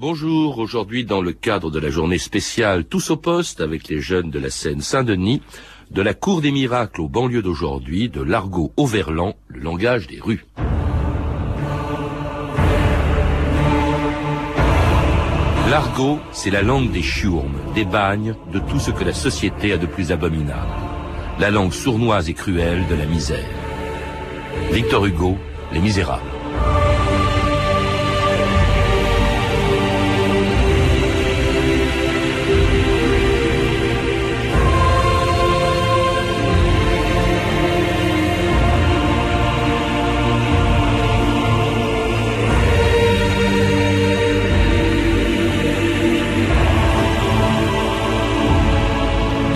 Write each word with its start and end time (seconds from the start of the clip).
Bonjour, 0.00 0.58
aujourd'hui 0.58 1.04
dans 1.04 1.20
le 1.20 1.32
cadre 1.32 1.72
de 1.72 1.80
la 1.80 1.90
journée 1.90 2.18
spéciale 2.18 2.84
Tous 2.84 3.10
au 3.10 3.16
poste 3.16 3.60
avec 3.60 3.88
les 3.88 4.00
jeunes 4.00 4.30
de 4.30 4.38
la 4.38 4.48
Seine-Saint-Denis, 4.48 5.42
de 5.90 6.02
la 6.02 6.14
Cour 6.14 6.40
des 6.40 6.52
miracles 6.52 7.00
aux 7.00 7.08
banlieues 7.08 7.42
d'aujourd'hui, 7.42 8.08
de 8.08 8.22
l'argot 8.22 8.72
au 8.76 8.86
verlan, 8.86 9.34
le 9.48 9.58
langage 9.58 10.06
des 10.06 10.20
rues. 10.20 10.46
L'argot, 15.68 16.20
c'est 16.30 16.50
la 16.50 16.62
langue 16.62 16.92
des 16.92 17.02
chiourmes, 17.02 17.58
des 17.74 17.84
bagnes, 17.84 18.36
de 18.52 18.60
tout 18.60 18.78
ce 18.78 18.92
que 18.92 19.02
la 19.02 19.14
société 19.14 19.72
a 19.72 19.78
de 19.78 19.86
plus 19.86 20.12
abominable. 20.12 20.70
La 21.40 21.50
langue 21.50 21.72
sournoise 21.72 22.28
et 22.28 22.34
cruelle 22.34 22.86
de 22.86 22.94
la 22.94 23.04
misère. 23.04 23.50
Victor 24.70 25.06
Hugo, 25.06 25.36
Les 25.72 25.80
Misérables. 25.80 26.37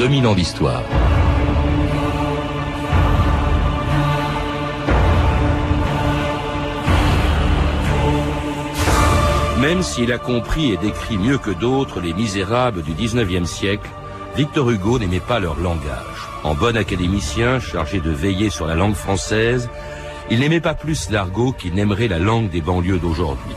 Ans 0.03 0.35
d'histoire. 0.35 0.83
Même 9.61 9.83
s'il 9.83 10.13
a 10.13 10.19
compris 10.19 10.73
et 10.73 10.77
décrit 10.77 11.19
mieux 11.19 11.39
que 11.39 11.53
d'autres 11.53 12.01
les 12.01 12.15
misérables 12.15 12.83
du 12.83 12.95
XIXe 12.95 13.49
siècle, 13.49 13.89
Victor 14.37 14.71
Hugo 14.71 14.99
n'aimait 14.99 15.21
pas 15.21 15.39
leur 15.39 15.57
langage. 15.61 16.29
En 16.43 16.55
bon 16.55 16.77
académicien 16.77 17.61
chargé 17.61 18.01
de 18.01 18.11
veiller 18.11 18.51
sur 18.51 18.67
la 18.67 18.75
langue 18.75 18.97
française, 18.97 19.71
il 20.31 20.41
n'aimait 20.41 20.61
pas 20.61 20.75
plus 20.75 21.11
l'argot 21.11 21.53
qu'il 21.53 21.75
n'aimerait 21.75 22.09
la 22.09 22.19
langue 22.19 22.51
des 22.51 22.61
banlieues 22.61 22.99
d'aujourd'hui. 22.99 23.55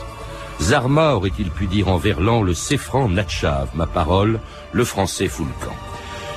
Zarma 0.61 1.15
aurait-il 1.15 1.49
pu 1.49 1.65
dire 1.65 1.87
en 1.87 1.97
verlan 1.97 2.43
le 2.43 2.53
séfran 2.53 3.09
natchave, 3.09 3.69
ma 3.73 3.87
parole, 3.87 4.39
le 4.73 4.85
français 4.85 5.27
fout 5.27 5.47
camp. 5.59 5.84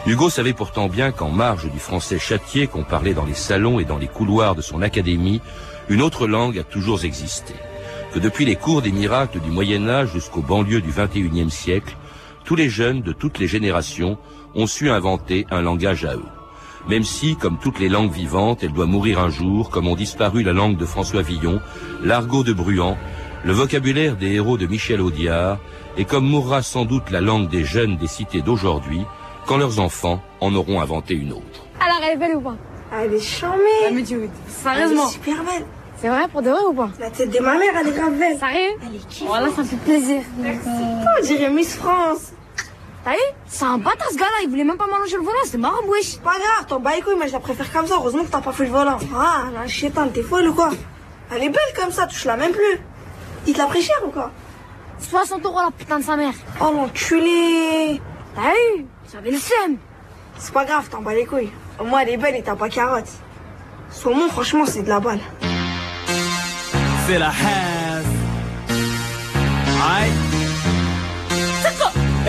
Hugo 0.09 0.31
savait 0.31 0.55
pourtant 0.55 0.89
bien 0.89 1.13
qu'en 1.13 1.29
marge 1.29 1.71
du 1.71 1.79
français 1.79 2.19
châtier 2.19 2.67
qu'on 2.67 2.83
parlait 2.83 3.13
dans 3.13 3.27
les 3.27 3.35
salons 3.35 3.79
et 3.79 3.85
dans 3.85 3.99
les 3.99 4.07
couloirs 4.07 4.55
de 4.55 4.63
son 4.63 4.81
académie, 4.81 5.43
une 5.91 6.01
autre 6.01 6.27
langue 6.27 6.59
a 6.59 6.65
toujours 6.65 7.05
existé. 7.05 7.53
Que 8.15 8.19
depuis 8.19 8.47
les 8.47 8.57
cours 8.57 8.81
des 8.81 8.91
miracles 8.91 9.39
du 9.39 9.51
Moyen 9.51 9.87
Âge 9.87 10.15
jusqu'aux 10.15 10.41
banlieues 10.41 10.81
du 10.81 10.93
XXIe 10.93 11.51
siècle, 11.51 11.95
tous 12.47 12.57
les 12.57 12.71
jeunes 12.71 13.03
de 13.03 13.13
toutes 13.13 13.39
les 13.39 13.47
générations 13.47 14.17
ont 14.55 14.67
su 14.67 14.89
inventer 14.89 15.47
un 15.51 15.61
langage 15.61 16.07
à 16.07 16.15
eux. 16.15 16.25
Même 16.89 17.05
si, 17.05 17.37
comme 17.37 17.59
toutes 17.59 17.79
les 17.79 17.91
langues 17.91 18.11
vivantes, 18.11 18.61
elle 18.63 18.73
doit 18.73 18.87
mourir 18.87 19.21
un 19.21 19.29
jour, 19.29 19.69
comme 19.69 19.89
ont 19.89 19.95
disparu 19.95 20.43
la 20.43 20.55
langue 20.55 20.79
de 20.79 20.87
François 20.87 21.21
Villon, 21.21 21.61
l'argot 22.03 22.45
de 22.45 22.55
Bruant, 22.55 22.97
le 23.45 23.53
vocabulaire 23.53 24.17
des 24.17 24.33
héros 24.33 24.57
de 24.57 24.67
Michel 24.67 25.03
Audiard, 25.03 25.59
et 25.99 26.07
comme 26.07 26.27
mourra 26.27 26.63
sans 26.63 26.87
doute 26.87 27.11
la 27.11 27.21
langue 27.21 27.51
des 27.51 27.65
jeunes 27.65 27.99
des 27.99 28.07
cités 28.07 28.41
d'aujourd'hui, 28.41 29.03
quand 29.49 29.57
leurs 29.57 29.81
enfants 29.81 30.21
en 30.41 30.55
auront 30.55 30.81
inventé 30.81 31.15
une 31.15 31.33
autre. 31.33 31.65
Alors, 31.81 31.99
elle 32.05 32.13
est 32.13 32.17
belle 32.17 32.37
ou 32.37 32.41
pas? 32.43 32.57
Elle 32.93 33.15
est 33.15 33.21
charmée. 33.21 33.63
Elle 33.87 33.95
me 33.95 34.03
dit 34.03 34.15
oui. 34.15 34.29
Sérieusement? 34.47 35.03
Elle 35.05 35.09
est 35.09 35.13
super 35.13 35.43
belle. 35.43 35.67
C'est 35.97 36.09
vrai 36.09 36.29
pour 36.29 36.43
de 36.43 36.51
vrai 36.51 36.61
ou 36.69 36.75
pas? 36.75 36.91
La 37.01 37.11
tête 37.11 37.31
de 37.31 37.39
ma 37.41 37.55
mère, 37.55 37.73
elle 37.81 37.89
est 37.89 37.93
grave 37.93 38.13
belle. 38.13 38.39
Sérieux? 38.39 38.77
Elle 38.87 38.97
est 38.97 39.09
qui 39.09 39.25
Voilà, 39.27 39.49
ça 39.51 39.63
me 39.63 39.67
fait 39.67 39.77
plaisir. 39.77 40.23
On 40.39 41.25
dirait 41.25 41.51
Miss 41.51 41.75
France? 41.77 42.33
T'as 43.05 43.13
vu? 43.13 43.17
C'est 43.47 43.65
un 43.65 43.79
bâtard 43.79 44.11
ce 44.11 44.17
gars-là, 44.19 44.43
il 44.45 44.51
voulait 44.51 44.65
même 44.65 44.77
pas 44.77 44.87
m'allonger 44.87 45.17
le 45.17 45.23
volant, 45.23 45.39
c'est 45.45 45.57
marrant, 45.57 45.83
wesh. 45.89 46.19
Pas 46.19 46.33
grave, 46.33 46.67
t'en 46.69 46.79
bats 46.79 46.95
les 46.95 47.01
couilles, 47.01 47.17
mais 47.19 47.29
je 47.29 47.33
la 47.33 47.41
préfère 47.41 47.73
comme 47.73 47.87
ça. 47.87 47.95
Heureusement 47.97 48.25
que 48.25 48.31
t'as 48.31 48.41
pas 48.41 48.53
fait 48.53 48.65
le 48.65 48.71
volant. 48.71 48.99
Ah, 49.17 49.45
la 49.55 49.67
chétane, 49.67 50.13
t'es 50.13 50.23
folle 50.23 50.49
ou 50.49 50.55
quoi? 50.55 50.71
Elle 51.35 51.43
est 51.45 51.49
belle 51.49 51.75
comme 51.75 51.91
ça, 51.91 52.07
touche 52.07 52.27
la 52.27 52.37
même 52.37 52.53
plus. 52.53 52.81
Il 53.47 53.55
te 53.55 53.59
l'a 53.59 53.67
pris 53.67 53.81
cher 53.83 53.97
ou 54.07 54.11
quoi? 54.11 54.31
60 54.99 55.43
euros 55.45 55.61
la 55.65 55.71
putain 55.71 55.99
de 56.01 56.05
sa 56.05 56.17
mère. 56.17 56.35
Oh 56.61 56.71
l'enculé 56.75 58.01
T'as 58.35 58.51
vu? 58.77 58.87
J'avais 59.13 59.31
le 59.31 59.39
seum. 59.39 59.77
C'est 60.39 60.53
pas 60.53 60.65
grave, 60.67 60.89
t'en 60.91 61.01
bats 61.01 61.15
les 61.15 61.25
couilles. 61.25 61.51
Au 61.79 61.85
moins, 61.85 62.01
elle 62.01 62.11
est 62.11 62.17
belle 62.19 62.37
et 62.37 62.43
t'as 62.43 62.57
pas 62.57 62.69
carotte. 62.69 63.09
Saumon, 63.91 64.29
franchement, 64.29 64.67
c'est 64.67 64.83
de 64.83 64.89
la 64.89 65.01
balle. 65.01 65.21
C'est 67.07 67.19
la 67.19 67.29
haine. 67.31 68.05
Aïe. 69.83 70.13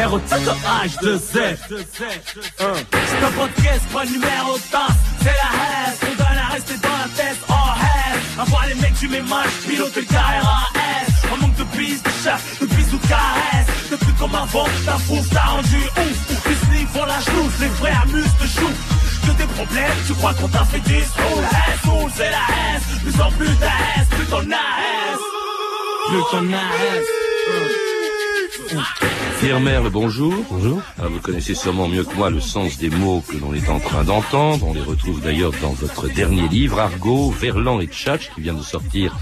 R-O-T-K 0.06 0.50
H-2-Z 0.86 1.20
C'est 1.28 3.26
un 3.26 3.32
podcast, 3.32 3.82
pas 3.92 4.06
le 4.06 4.12
numéro 4.12 4.54
de 4.54 4.72
tasse 4.72 4.98
C'est 5.20 5.26
la 5.26 5.32
haine, 5.32 5.98
on 6.04 6.16
donne 6.16 6.38
à 6.38 6.54
rester 6.54 6.78
dans 6.78 6.88
la 6.88 7.10
tête 7.22 7.38
Oh 7.50 7.54
haine, 7.76 8.22
à 8.40 8.44
voir 8.46 8.66
les 8.68 8.76
mecs 8.76 8.94
du 8.94 9.10
même 9.10 9.34
âge 9.34 9.52
Piloter 9.68 10.00
le 10.00 10.06
carré 10.06 10.38
à 10.38 10.70
manque 11.36 11.56
de 11.56 11.64
de 11.88 12.10
chat, 12.24 12.40
de 12.60 12.66
de 12.66 13.08
caresses 13.08 13.90
De 13.92 13.96
plus 13.96 14.14
comme 14.14 14.36
avant, 14.36 14.68
ta 14.86 14.98
frousse 14.98 15.30
t'a 15.30 15.42
rendu 15.42 15.78
ouf. 15.78 16.30
Sniffs 16.66 16.90
font 16.90 17.06
la 17.06 17.20
chlousse, 17.22 17.60
les 17.62 17.68
vrais 17.68 17.94
amusent 18.04 18.38
de 18.42 18.48
chou. 18.48 18.70
Que 19.26 19.32
des 19.38 19.48
problèmes, 19.48 19.98
tu 20.06 20.14
crois 20.14 20.34
qu'on 20.34 20.48
t'a 20.48 20.66
fait 20.66 20.80
des 20.82 21.04
sous 21.04 21.42
La 21.42 21.48
haine, 21.48 22.10
c'est 22.16 22.32
la 22.32 22.46
haine, 22.50 23.00
plus 23.02 23.22
en 23.22 23.32
plus 23.32 23.48
haine, 23.48 24.06
plus 24.10 24.26
ton 24.26 24.42
haine 24.42 25.20
Plus 26.10 26.24
ton 26.32 26.44
haine 26.44 27.19
Pierre 29.40 29.60
Merle, 29.60 29.90
bonjour. 29.90 30.34
Bonjour. 30.50 30.82
Alors, 30.98 31.12
vous 31.12 31.20
connaissez 31.20 31.56
sûrement 31.56 31.88
mieux 31.88 32.04
que 32.04 32.16
moi 32.16 32.30
le 32.30 32.40
sens 32.40 32.78
des 32.78 32.90
mots 32.90 33.24
que 33.28 33.38
l'on 33.38 33.54
est 33.54 33.70
en 33.70 33.80
train 33.80 34.04
d'entendre. 34.04 34.68
On 34.68 34.74
les 34.74 34.82
retrouve 34.82 35.22
d'ailleurs 35.22 35.54
dans 35.62 35.72
votre 35.72 36.08
dernier 36.08 36.48
livre, 36.48 36.80
Argot, 36.80 37.32
Verlan 37.32 37.80
et 37.80 37.88
Tchatch, 37.88 38.30
qui 38.36 38.42
vient 38.42 38.54
de 38.54 38.62
sortir 38.62 39.16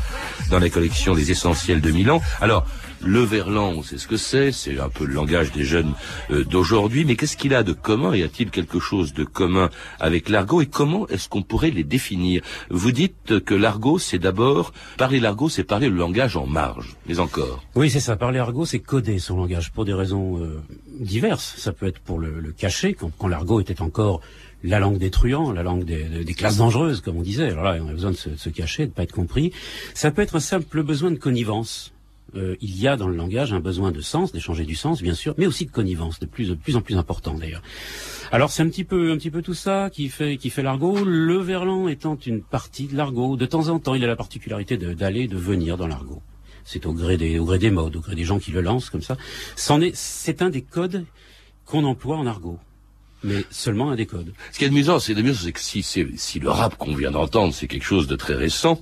dans 0.49 0.59
la 0.59 0.69
collection 0.69 1.13
des 1.13 1.31
Essentiels 1.31 1.81
de 1.81 1.91
Milan. 1.91 2.21
Alors, 2.41 2.65
le 3.01 3.19
verlan, 3.19 3.73
on 3.77 3.83
sait 3.83 3.97
ce 3.97 4.07
que 4.07 4.17
c'est, 4.17 4.51
c'est 4.51 4.79
un 4.79 4.89
peu 4.89 5.05
le 5.05 5.13
langage 5.13 5.51
des 5.51 5.63
jeunes 5.63 5.93
euh, 6.31 6.43
d'aujourd'hui, 6.43 7.05
mais 7.05 7.15
qu'est-ce 7.15 7.37
qu'il 7.37 7.53
a 7.53 7.63
de 7.63 7.73
commun 7.73 8.15
Y 8.15 8.23
a-t-il 8.23 8.49
quelque 8.49 8.79
chose 8.79 9.13
de 9.13 9.23
commun 9.23 9.69
avec 9.99 10.29
l'argot 10.29 10.61
Et 10.61 10.65
comment 10.65 11.07
est-ce 11.07 11.29
qu'on 11.29 11.43
pourrait 11.43 11.71
les 11.71 11.83
définir? 11.83 12.41
Vous 12.69 12.91
dites 12.91 13.39
que 13.39 13.53
l'argot, 13.53 13.99
c'est 13.99 14.19
d'abord, 14.19 14.73
parler 14.97 15.19
l'argot, 15.19 15.49
c'est 15.49 15.63
parler 15.63 15.89
le 15.89 15.95
langage 15.95 16.37
en 16.37 16.47
marge, 16.47 16.95
mais 17.07 17.19
encore. 17.19 17.63
Oui, 17.75 17.89
c'est 17.89 17.99
ça, 17.99 18.15
parler 18.15 18.39
argot, 18.39 18.65
c'est 18.65 18.79
coder 18.79 19.19
son 19.19 19.37
langage 19.37 19.71
pour 19.71 19.85
des 19.85 19.93
raisons 19.93 20.41
euh, 20.41 20.61
diverses. 20.99 21.55
Ça 21.57 21.71
peut 21.71 21.87
être 21.87 21.99
pour 21.99 22.19
le, 22.19 22.39
le 22.39 22.51
cacher, 22.51 22.93
quand, 22.93 23.11
quand 23.17 23.27
l'argot 23.27 23.59
était 23.59 23.81
encore 23.81 24.21
la 24.63 24.79
langue 24.79 24.97
des 24.97 25.11
truands, 25.11 25.51
la 25.51 25.63
langue 25.63 25.83
des, 25.83 26.03
des, 26.03 26.33
classes 26.33 26.57
dangereuses, 26.57 27.01
comme 27.01 27.17
on 27.17 27.21
disait. 27.21 27.49
Alors 27.49 27.63
là, 27.63 27.77
on 27.81 27.87
a 27.87 27.93
besoin 27.93 28.11
de 28.11 28.15
se, 28.15 28.29
de 28.29 28.35
se 28.37 28.49
cacher, 28.49 28.83
de 28.83 28.89
ne 28.89 28.93
pas 28.93 29.03
être 29.03 29.11
compris. 29.11 29.51
Ça 29.93 30.11
peut 30.11 30.21
être 30.21 30.35
un 30.35 30.41
simple 30.41 30.83
besoin 30.83 31.11
de 31.11 31.17
connivence. 31.17 31.93
Euh, 32.35 32.55
il 32.59 32.77
y 32.79 32.87
a 32.87 32.97
dans 32.97 33.07
le 33.07 33.15
langage 33.15 33.53
un 33.53 33.59
besoin 33.59 33.91
de 33.91 34.01
sens, 34.01 34.31
d'échanger 34.31 34.65
du 34.65 34.75
sens, 34.75 35.01
bien 35.01 35.13
sûr, 35.13 35.33
mais 35.37 35.47
aussi 35.47 35.65
de 35.65 35.71
connivence, 35.71 36.19
de 36.19 36.25
plus, 36.25 36.51
en 36.51 36.81
plus 36.81 36.97
important 36.97 37.33
d'ailleurs. 37.33 37.61
Alors 38.31 38.51
c'est 38.51 38.63
un 38.63 38.69
petit 38.69 38.83
peu, 38.83 39.11
un 39.11 39.17
petit 39.17 39.31
peu 39.31 39.41
tout 39.41 39.53
ça 39.53 39.89
qui 39.91 40.09
fait, 40.09 40.37
qui 40.37 40.49
fait 40.49 40.61
l'argot. 40.63 41.03
Le 41.05 41.37
verlan 41.37 41.87
étant 41.87 42.17
une 42.25 42.41
partie 42.41 42.87
de 42.87 42.97
l'argot. 42.97 43.37
De 43.37 43.45
temps 43.45 43.69
en 43.69 43.79
temps, 43.79 43.95
il 43.95 44.03
a 44.03 44.07
la 44.07 44.17
particularité 44.17 44.77
d'aller, 44.77 45.27
de, 45.27 45.35
de 45.35 45.39
venir 45.39 45.77
dans 45.77 45.87
l'argot. 45.87 46.21
C'est 46.65 46.85
au 46.85 46.91
gré 46.91 47.15
des, 47.15 47.39
au 47.39 47.45
gré 47.45 47.59
des 47.59 47.71
modes, 47.71 47.95
au 47.95 48.01
gré 48.01 48.15
des 48.15 48.25
gens 48.25 48.39
qui 48.39 48.51
le 48.51 48.59
lancent 48.59 48.89
comme 48.89 49.01
ça. 49.01 49.15
C'en 49.55 49.79
est, 49.79 49.95
c'est 49.95 50.41
un 50.41 50.49
des 50.49 50.61
codes 50.61 51.05
qu'on 51.65 51.85
emploie 51.85 52.17
en 52.17 52.27
argot 52.27 52.59
mais 53.23 53.43
seulement 53.49 53.89
un 53.91 53.95
des 53.95 54.05
codes. 54.05 54.33
Ce 54.51 54.59
qui 54.59 54.65
est 54.65 54.67
amusant, 54.67 54.99
c'est 54.99 55.15
c'est 55.33 55.51
que 55.51 55.59
si, 55.59 55.83
si 55.83 56.39
le 56.39 56.49
rap 56.49 56.77
qu'on 56.77 56.95
vient 56.95 57.11
d'entendre, 57.11 57.53
c'est 57.53 57.67
quelque 57.67 57.83
chose 57.83 58.07
de 58.07 58.15
très 58.15 58.35
récent, 58.35 58.81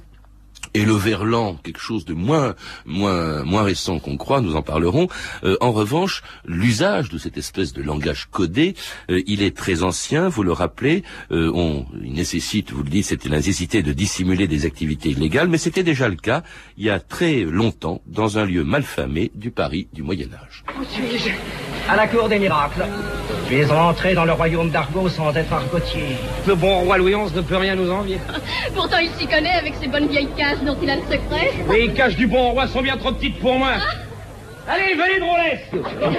et 0.75 0.83
le 0.83 0.93
verlan, 0.93 1.55
quelque 1.63 1.79
chose 1.79 2.03
de 2.03 2.13
moins 2.13 2.53
moins 2.85 3.43
moins 3.43 3.63
récent 3.63 3.97
qu'on 3.99 4.17
croit, 4.17 4.41
nous 4.41 4.55
en 4.57 4.61
parlerons. 4.61 5.07
Euh, 5.45 5.55
en 5.61 5.71
revanche, 5.71 6.21
l'usage 6.45 7.09
de 7.09 7.17
cette 7.17 7.37
espèce 7.37 7.71
de 7.71 7.81
langage 7.81 8.27
codé, 8.29 8.75
euh, 9.09 9.21
il 9.25 9.41
est 9.41 9.55
très 9.55 9.83
ancien. 9.83 10.27
Vous 10.27 10.43
le 10.43 10.51
rappelez, 10.51 11.03
euh, 11.31 11.49
on 11.55 11.85
il 12.03 12.13
nécessite, 12.13 12.71
vous 12.71 12.83
le 12.83 12.89
dites, 12.89 13.05
c'était 13.05 13.29
la 13.29 13.37
nécessité 13.37 13.83
de 13.83 13.93
dissimuler 13.93 14.47
des 14.47 14.65
activités 14.65 15.09
illégales, 15.11 15.47
mais 15.47 15.57
c'était 15.57 15.83
déjà 15.83 16.09
le 16.09 16.17
cas 16.17 16.43
il 16.77 16.83
y 16.83 16.89
a 16.89 16.99
très 16.99 17.43
longtemps 17.43 18.01
dans 18.05 18.37
un 18.37 18.45
lieu 18.45 18.65
malfamé 18.65 19.31
du 19.33 19.51
Paris 19.51 19.87
du 19.93 20.03
Moyen 20.03 20.27
Âge. 20.33 20.65
À 21.87 21.95
la 21.95 22.07
cour 22.07 22.27
des 22.27 22.39
miracles. 22.39 22.83
Tu 23.47 23.59
es 23.59 23.71
entré 23.71 24.15
dans 24.15 24.25
le 24.25 24.31
royaume 24.33 24.71
d'Argot 24.71 25.07
sans 25.07 25.31
être 25.35 25.53
argotier. 25.53 26.17
Le 26.47 26.55
bon 26.55 26.79
roi 26.79 26.97
Louis 26.97 27.13
XI 27.13 27.35
ne 27.35 27.41
peut 27.41 27.57
rien 27.57 27.75
nous 27.75 27.91
envier. 27.91 28.19
Pourtant, 28.75 28.97
il 28.97 29.11
s'y 29.11 29.27
connaît 29.27 29.53
avec 29.53 29.75
ses 29.75 29.87
bonnes 29.87 30.07
vieilles 30.07 30.31
cases 30.35 30.63
dont 30.63 30.75
il 30.81 30.89
a 30.89 30.95
le 30.95 31.03
secret. 31.03 31.51
Les 31.71 31.93
caches 31.93 32.15
du 32.15 32.25
bon 32.25 32.51
roi 32.51 32.67
sont 32.67 32.81
bien 32.81 32.97
trop 32.97 33.11
petites 33.11 33.39
pour 33.39 33.59
moi. 33.59 33.73
Allez, 34.67 34.95
venez 34.95 35.19
drôlesse 35.19 35.69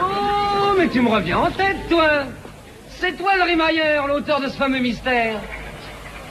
Oh, 0.00 0.74
mais 0.78 0.88
tu 0.88 1.00
me 1.00 1.08
reviens 1.08 1.38
en 1.38 1.50
tête, 1.50 1.88
toi 1.88 2.24
C'est 2.90 3.16
toi 3.16 3.30
le 3.38 3.44
rimailleur, 3.44 4.08
l'auteur 4.08 4.40
de 4.40 4.48
ce 4.48 4.56
fameux 4.56 4.80
mystère. 4.80 5.36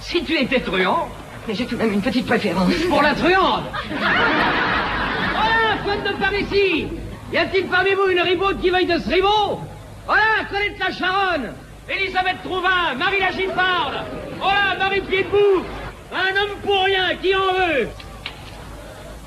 Si 0.02 0.24
tu 0.24 0.40
étais 0.40 0.60
truand... 0.60 1.10
Mais 1.48 1.56
j'ai 1.56 1.66
tout 1.66 1.76
de 1.76 1.82
même 1.82 1.94
une 1.94 2.02
petite 2.02 2.28
préférence. 2.28 2.72
Pour 2.88 3.02
la 3.02 3.16
truande 3.16 3.64
Voilà, 4.00 5.78
personne 5.84 6.04
de 6.04 6.20
par 6.20 6.32
ici 6.36 6.88
Y 7.32 7.38
a-t-il 7.38 7.68
parmi 7.68 7.92
vous 7.94 8.10
une 8.10 8.20
ribaude 8.22 8.60
qui 8.62 8.70
veuille 8.70 8.86
de 8.86 9.00
ce 9.00 9.10
ribot 9.10 9.62
Voilà, 10.06 10.22
Colette 10.50 10.80
la 10.80 10.92
Charonne. 10.92 11.54
Elisabeth 11.90 12.44
Trouvin, 12.44 12.94
Marie 12.98 13.20
la 13.20 13.32
Gilfarde 13.32 14.04
Voilà, 14.38 14.76
Marie 14.78 15.02
Piedbout 15.02 15.66
Un 16.14 16.42
homme 16.42 16.58
pour 16.64 16.84
rien, 16.84 17.16
qui 17.22 17.36
en 17.36 17.54
veut 17.54 17.90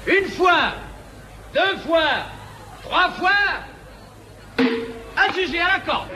Une 0.07 0.29
fois 0.31 0.73
Deux 1.53 1.77
fois 1.79 2.03
Trois 2.83 3.11
fois 3.11 3.31
Adjugé 5.17 5.61
à 5.61 5.75
la 5.75 5.81
corde 5.81 6.09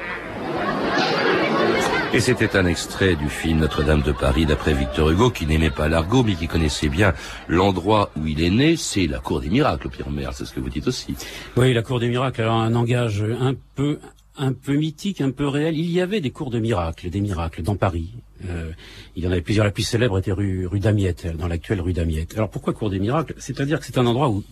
Et 2.14 2.20
c'était 2.20 2.56
un 2.56 2.64
extrait 2.64 3.16
du 3.16 3.28
film 3.28 3.58
Notre-Dame 3.58 4.00
de 4.00 4.12
Paris 4.12 4.46
d'après 4.46 4.72
Victor 4.72 5.10
Hugo 5.10 5.30
qui 5.30 5.46
n'aimait 5.46 5.70
pas 5.70 5.88
l'argot 5.88 6.22
mais 6.22 6.34
qui 6.34 6.48
connaissait 6.48 6.88
bien 6.88 7.12
l'endroit 7.48 8.10
où 8.16 8.26
il 8.26 8.42
est 8.42 8.48
né, 8.48 8.76
c'est 8.76 9.06
la 9.06 9.18
cour 9.18 9.40
des 9.40 9.50
miracles, 9.50 9.90
Pierre 9.90 10.10
Merle, 10.10 10.32
c'est 10.34 10.46
ce 10.46 10.54
que 10.54 10.60
vous 10.60 10.70
dites 10.70 10.88
aussi. 10.88 11.14
Oui, 11.58 11.74
la 11.74 11.82
cour 11.82 12.00
des 12.00 12.08
miracles, 12.08 12.40
alors 12.40 12.54
un 12.54 12.70
langage 12.70 13.22
un 13.22 13.52
peu 13.74 13.98
un 14.38 14.52
peu 14.52 14.74
mythique, 14.74 15.20
un 15.20 15.30
peu 15.30 15.46
réel. 15.46 15.76
Il 15.76 15.90
y 15.90 16.00
avait 16.00 16.20
des 16.20 16.30
cours 16.30 16.50
de 16.50 16.58
miracles, 16.58 17.10
des 17.10 17.20
miracles 17.20 17.62
dans 17.62 17.76
Paris. 17.76 18.10
Euh, 18.48 18.70
il 19.16 19.24
y 19.24 19.26
en 19.26 19.32
avait 19.32 19.40
plusieurs. 19.40 19.64
La 19.64 19.72
plus 19.72 19.82
célèbre 19.82 20.18
était 20.18 20.32
rue, 20.32 20.66
rue 20.66 20.80
Damiette, 20.80 21.26
dans 21.36 21.48
l'actuelle 21.48 21.80
rue 21.80 21.92
Damiette. 21.92 22.34
Alors 22.34 22.48
pourquoi 22.48 22.72
cours 22.72 22.90
des 22.90 23.00
miracles? 23.00 23.34
C'est-à-dire 23.38 23.80
que 23.80 23.84
c'est 23.84 23.98
un 23.98 24.06
endroit 24.06 24.30
où, 24.30 24.44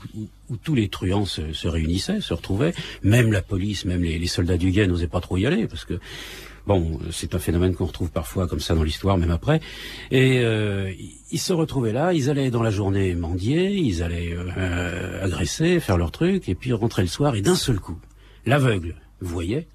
où, 0.50 0.56
tous 0.56 0.74
les 0.74 0.88
truands 0.88 1.24
se, 1.24 1.52
se, 1.52 1.68
réunissaient, 1.68 2.20
se 2.20 2.34
retrouvaient. 2.34 2.74
Même 3.02 3.32
la 3.32 3.42
police, 3.42 3.84
même 3.84 4.02
les, 4.02 4.18
les 4.18 4.26
soldats 4.26 4.58
du 4.58 4.70
guet 4.70 4.86
n'osaient 4.86 5.06
pas 5.06 5.20
trop 5.20 5.36
y 5.36 5.46
aller 5.46 5.66
parce 5.66 5.84
que 5.84 5.98
Bon, 6.66 6.98
c'est 7.12 7.36
un 7.36 7.38
phénomène 7.38 7.76
qu'on 7.76 7.86
retrouve 7.86 8.10
parfois 8.10 8.48
comme 8.48 8.58
ça 8.58 8.74
dans 8.74 8.82
l'histoire, 8.82 9.16
même 9.16 9.30
après. 9.30 9.60
Et 10.10 10.40
euh, 10.40 10.92
ils 11.30 11.38
se 11.38 11.52
retrouvaient 11.52 11.92
là, 11.92 12.12
ils 12.12 12.28
allaient 12.28 12.50
dans 12.50 12.62
la 12.62 12.72
journée 12.72 13.14
mendier, 13.14 13.72
ils 13.72 14.02
allaient 14.02 14.34
euh, 14.36 15.24
agresser, 15.24 15.78
faire 15.78 15.96
leur 15.96 16.10
truc, 16.10 16.48
et 16.48 16.56
puis 16.56 16.72
rentrer 16.72 17.02
le 17.02 17.08
soir, 17.08 17.36
et 17.36 17.40
d'un 17.40 17.54
seul 17.54 17.78
coup, 17.78 17.98
l'aveugle 18.46 18.96
voyait, 19.20 19.68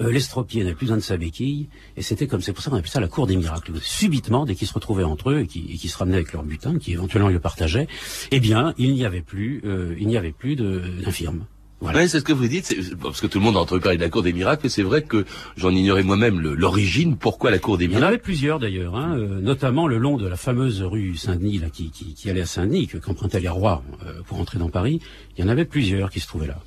euh, 0.00 0.10
l'estropié 0.10 0.62
n'avait 0.62 0.74
plus 0.74 0.86
besoin 0.86 0.96
de 0.96 1.02
sa 1.02 1.16
béquille, 1.16 1.68
et 1.96 2.02
c'était 2.02 2.26
comme 2.26 2.40
c'est 2.40 2.52
pour 2.52 2.62
ça 2.62 2.70
qu'on 2.70 2.76
appelle 2.76 2.90
ça 2.90 3.00
la 3.00 3.08
cour 3.08 3.26
des 3.26 3.36
miracles. 3.36 3.72
Subitement, 3.80 4.44
dès 4.44 4.54
qu'ils 4.54 4.68
se 4.68 4.74
retrouvaient 4.74 5.04
entre 5.04 5.30
eux 5.30 5.40
et 5.40 5.46
qui, 5.46 5.88
se 5.88 5.96
ramenaient 5.96 6.16
avec 6.16 6.32
leur 6.32 6.42
butin, 6.42 6.78
qui 6.78 6.92
éventuellement 6.92 7.28
le 7.28 7.40
partageaient, 7.40 7.86
eh 8.30 8.40
bien, 8.40 8.74
il 8.78 8.94
n'y 8.94 9.04
avait 9.04 9.22
plus, 9.22 9.62
euh, 9.64 9.94
il 9.98 10.08
n'y 10.08 10.16
avait 10.16 10.32
plus 10.32 10.56
d'infirmes. 10.56 11.46
Voilà. 11.80 11.98
Ouais, 11.98 12.08
c'est 12.08 12.20
ce 12.20 12.24
que 12.24 12.32
vous 12.32 12.48
dites, 12.48 12.74
parce 13.02 13.20
que 13.20 13.26
tout 13.26 13.38
le 13.38 13.44
monde 13.44 13.56
a 13.56 13.60
entendu 13.60 13.82
parler 13.82 13.98
de 13.98 14.02
la 14.02 14.08
Cour 14.08 14.22
des 14.22 14.32
miracles, 14.32 14.66
et 14.66 14.68
c'est 14.70 14.82
vrai 14.82 15.02
que 15.02 15.26
j'en 15.56 15.70
ignorais 15.70 16.02
moi-même 16.02 16.40
l'origine, 16.40 17.16
pourquoi 17.18 17.50
la 17.50 17.58
Cour 17.58 17.76
des 17.76 17.88
miracles. 17.88 18.00
Il 18.00 18.04
y 18.04 18.06
en 18.06 18.08
avait 18.08 18.18
plusieurs 18.18 18.58
d'ailleurs, 18.58 18.96
hein, 18.96 19.16
euh, 19.18 19.40
notamment 19.40 19.86
le 19.86 19.98
long 19.98 20.16
de 20.16 20.26
la 20.26 20.36
fameuse 20.36 20.82
rue 20.82 21.16
Saint-Denis, 21.16 21.58
là, 21.58 21.68
qui, 21.68 21.90
qui, 21.90 22.14
qui, 22.14 22.30
allait 22.30 22.40
à 22.40 22.46
Saint-Denis, 22.46 22.88
qu'empruntaient 22.88 23.40
les 23.40 23.48
rois 23.48 23.82
euh, 24.06 24.22
pour 24.26 24.40
entrer 24.40 24.58
dans 24.58 24.70
Paris. 24.70 25.00
Il 25.36 25.44
y 25.44 25.46
en 25.46 25.50
avait 25.50 25.66
plusieurs 25.66 26.10
qui 26.10 26.20
se 26.20 26.26
trouvaient 26.26 26.46
là. 26.46 26.58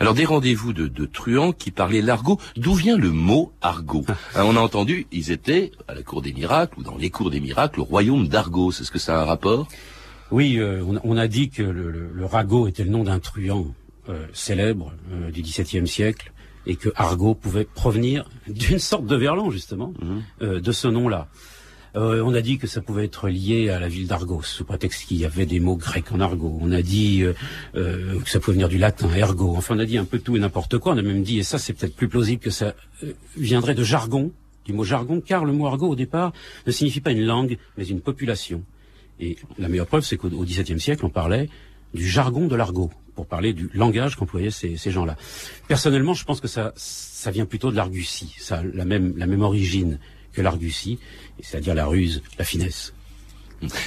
Alors 0.00 0.14
des 0.14 0.24
rendez-vous 0.24 0.72
de, 0.72 0.86
de 0.86 1.06
truands 1.06 1.52
qui 1.52 1.70
parlaient 1.70 2.02
l'argot. 2.02 2.38
D'où 2.56 2.74
vient 2.74 2.96
le 2.96 3.10
mot 3.10 3.52
argot 3.60 4.04
hein, 4.34 4.44
On 4.44 4.56
a 4.56 4.60
entendu, 4.60 5.06
ils 5.12 5.30
étaient 5.30 5.72
à 5.88 5.94
la 5.94 6.02
cour 6.02 6.22
des 6.22 6.32
miracles 6.32 6.78
ou 6.78 6.82
dans 6.82 6.96
les 6.96 7.10
cours 7.10 7.30
des 7.30 7.40
miracles, 7.40 7.80
au 7.80 7.84
royaume 7.84 8.28
d'Argos. 8.28 8.70
Est-ce 8.70 8.90
que 8.90 8.98
ça 8.98 9.18
a 9.18 9.22
un 9.22 9.24
rapport? 9.24 9.68
Oui, 10.30 10.58
euh, 10.58 10.82
on, 10.84 10.98
on, 11.04 11.16
a 11.16 11.28
dit 11.28 11.50
que 11.50 11.62
le, 11.62 11.90
le, 11.90 12.10
le 12.12 12.24
ragot 12.24 12.66
était 12.66 12.84
le 12.84 12.90
nom 12.90 13.04
d'un 13.04 13.20
truand 13.20 13.66
euh, 14.08 14.26
célèbre 14.32 14.92
euh, 15.12 15.30
du 15.30 15.42
XVIIe 15.42 15.86
siècle 15.86 16.32
et 16.66 16.74
que 16.74 16.88
argot 16.96 17.34
pouvait 17.34 17.64
provenir 17.64 18.28
d'une 18.48 18.80
sorte 18.80 19.06
de 19.06 19.14
verlan 19.14 19.50
justement 19.50 19.92
mmh. 20.00 20.58
de 20.58 20.72
ce 20.72 20.88
nom-là. 20.88 21.28
Euh, 21.96 22.22
on 22.22 22.34
a 22.34 22.42
dit 22.42 22.58
que 22.58 22.66
ça 22.66 22.82
pouvait 22.82 23.06
être 23.06 23.28
lié 23.28 23.70
à 23.70 23.80
la 23.80 23.88
ville 23.88 24.06
d'Argos, 24.06 24.42
sous 24.42 24.64
prétexte 24.64 25.06
qu'il 25.06 25.16
y 25.16 25.24
avait 25.24 25.46
des 25.46 25.60
mots 25.60 25.76
grecs 25.76 26.12
en 26.12 26.20
argot. 26.20 26.58
On 26.60 26.70
a 26.72 26.82
dit 26.82 27.22
euh, 27.22 27.32
euh, 27.74 28.20
que 28.20 28.28
ça 28.28 28.38
pouvait 28.38 28.54
venir 28.54 28.68
du 28.68 28.76
latin, 28.76 29.08
ergo. 29.14 29.54
Enfin, 29.56 29.76
on 29.76 29.78
a 29.78 29.86
dit 29.86 29.96
un 29.96 30.04
peu 30.04 30.18
tout 30.18 30.36
et 30.36 30.40
n'importe 30.40 30.78
quoi. 30.78 30.92
On 30.92 30.98
a 30.98 31.02
même 31.02 31.22
dit, 31.22 31.38
et 31.38 31.42
ça 31.42 31.58
c'est 31.58 31.72
peut-être 31.72 31.96
plus 31.96 32.08
plausible, 32.08 32.42
que 32.42 32.50
ça 32.50 32.74
viendrait 33.36 33.74
de 33.74 33.82
jargon, 33.82 34.30
du 34.66 34.74
mot 34.74 34.84
jargon, 34.84 35.22
car 35.22 35.44
le 35.44 35.52
mot 35.52 35.66
argot, 35.66 35.88
au 35.88 35.96
départ, 35.96 36.32
ne 36.66 36.72
signifie 36.72 37.00
pas 37.00 37.12
une 37.12 37.24
langue, 37.24 37.56
mais 37.78 37.86
une 37.86 38.00
population. 38.00 38.62
Et 39.18 39.38
la 39.58 39.68
meilleure 39.68 39.86
preuve, 39.86 40.04
c'est 40.04 40.18
qu'au 40.18 40.28
XVIIe 40.28 40.78
siècle, 40.78 41.06
on 41.06 41.10
parlait 41.10 41.48
du 41.94 42.06
jargon 42.06 42.46
de 42.46 42.56
l'argot, 42.56 42.90
pour 43.14 43.26
parler 43.26 43.54
du 43.54 43.70
langage 43.72 44.16
qu'employaient 44.16 44.50
ces, 44.50 44.76
ces 44.76 44.90
gens-là. 44.90 45.16
Personnellement, 45.68 46.12
je 46.12 46.24
pense 46.24 46.42
que 46.42 46.48
ça, 46.48 46.74
ça 46.76 47.30
vient 47.30 47.46
plutôt 47.46 47.70
de 47.70 47.76
l'argutie, 47.76 48.34
ça 48.38 48.58
a 48.58 48.62
la 48.62 48.84
même, 48.84 49.14
la 49.16 49.26
même 49.26 49.40
origine 49.40 49.98
que 50.36 50.42
l'argutie, 50.42 50.98
c'est-à-dire 51.42 51.74
la 51.74 51.86
ruse, 51.86 52.22
la 52.38 52.44
finesse. 52.44 52.92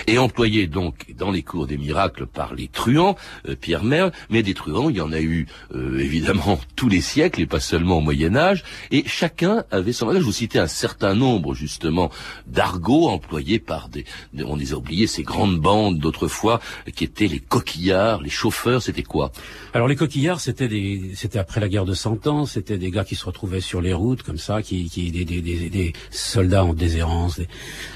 Et 0.08 0.18
employé 0.18 0.68
donc 0.68 1.14
dans 1.18 1.32
les 1.32 1.44
cours 1.44 1.68
des 1.68 1.78
miracles 1.78 2.26
par 2.26 2.54
les 2.54 2.68
truands, 2.68 3.16
euh, 3.48 3.56
Pierre 3.56 3.84
Merle, 3.84 4.12
mais 4.30 4.44
des 4.44 4.54
truands, 4.54 4.90
il 4.90 4.98
y 4.98 5.02
en 5.02 5.12
a 5.12 5.20
eu 5.20 5.48
euh, 5.76 6.00
évidemment 6.00 6.60
tous 6.76 6.90
les 6.90 7.02
siècles 7.02 7.42
et 7.42 7.46
pas 7.46 7.60
seulement 7.60 7.98
au 7.98 8.02
Moyen 8.02 8.36
Âge, 8.36 8.64
et 8.92 9.04
chacun 9.06 9.64
avait 9.72 9.94
son. 9.94 10.12
Je 10.12 10.20
vous 10.20 10.32
citais 10.32 10.60
un 10.60 10.68
certain 10.68 11.14
nombre 11.14 11.54
justement 11.54 12.10
d'argots 12.48 13.08
employés 13.10 13.60
par 13.60 13.90
des, 13.90 14.06
on 14.44 14.56
les 14.56 14.74
a 14.74 14.78
oubliés, 14.78 15.08
ces 15.08 15.24
grandes 15.24 15.60
bandes 15.60 16.00
d'autrefois 16.00 16.60
qui 16.96 17.04
étaient 17.04 17.28
les 17.28 17.40
coquillards, 17.40 18.22
les 18.22 18.30
chauffeurs, 18.30 18.82
c'était 18.82 19.04
quoi? 19.04 19.32
Alors 19.74 19.88
les 19.88 19.96
coquillards, 19.96 20.40
c'était 20.40 20.68
des, 20.68 21.12
c'était 21.16 21.40
après 21.40 21.60
la 21.60 21.70
guerre 21.70 21.86
de 21.86 21.94
Cent 21.94 22.26
Ans, 22.28 22.46
c'était 22.46 22.78
des 22.78 22.92
gars 22.92 23.04
qui 23.04 23.16
se 23.16 23.26
retrouvaient 23.26 23.62
sur 23.62 23.82
les 23.82 23.94
routes 23.94 24.24
comme 24.24 24.38
ça, 24.38 24.62
qui, 24.62 24.90
qui 24.90 25.12
des, 25.12 25.26
des, 25.26 25.42
des, 25.42 25.70
des 25.70 25.94
soldats 26.10 26.66
en 26.66 26.74
déshérence. 26.74 27.40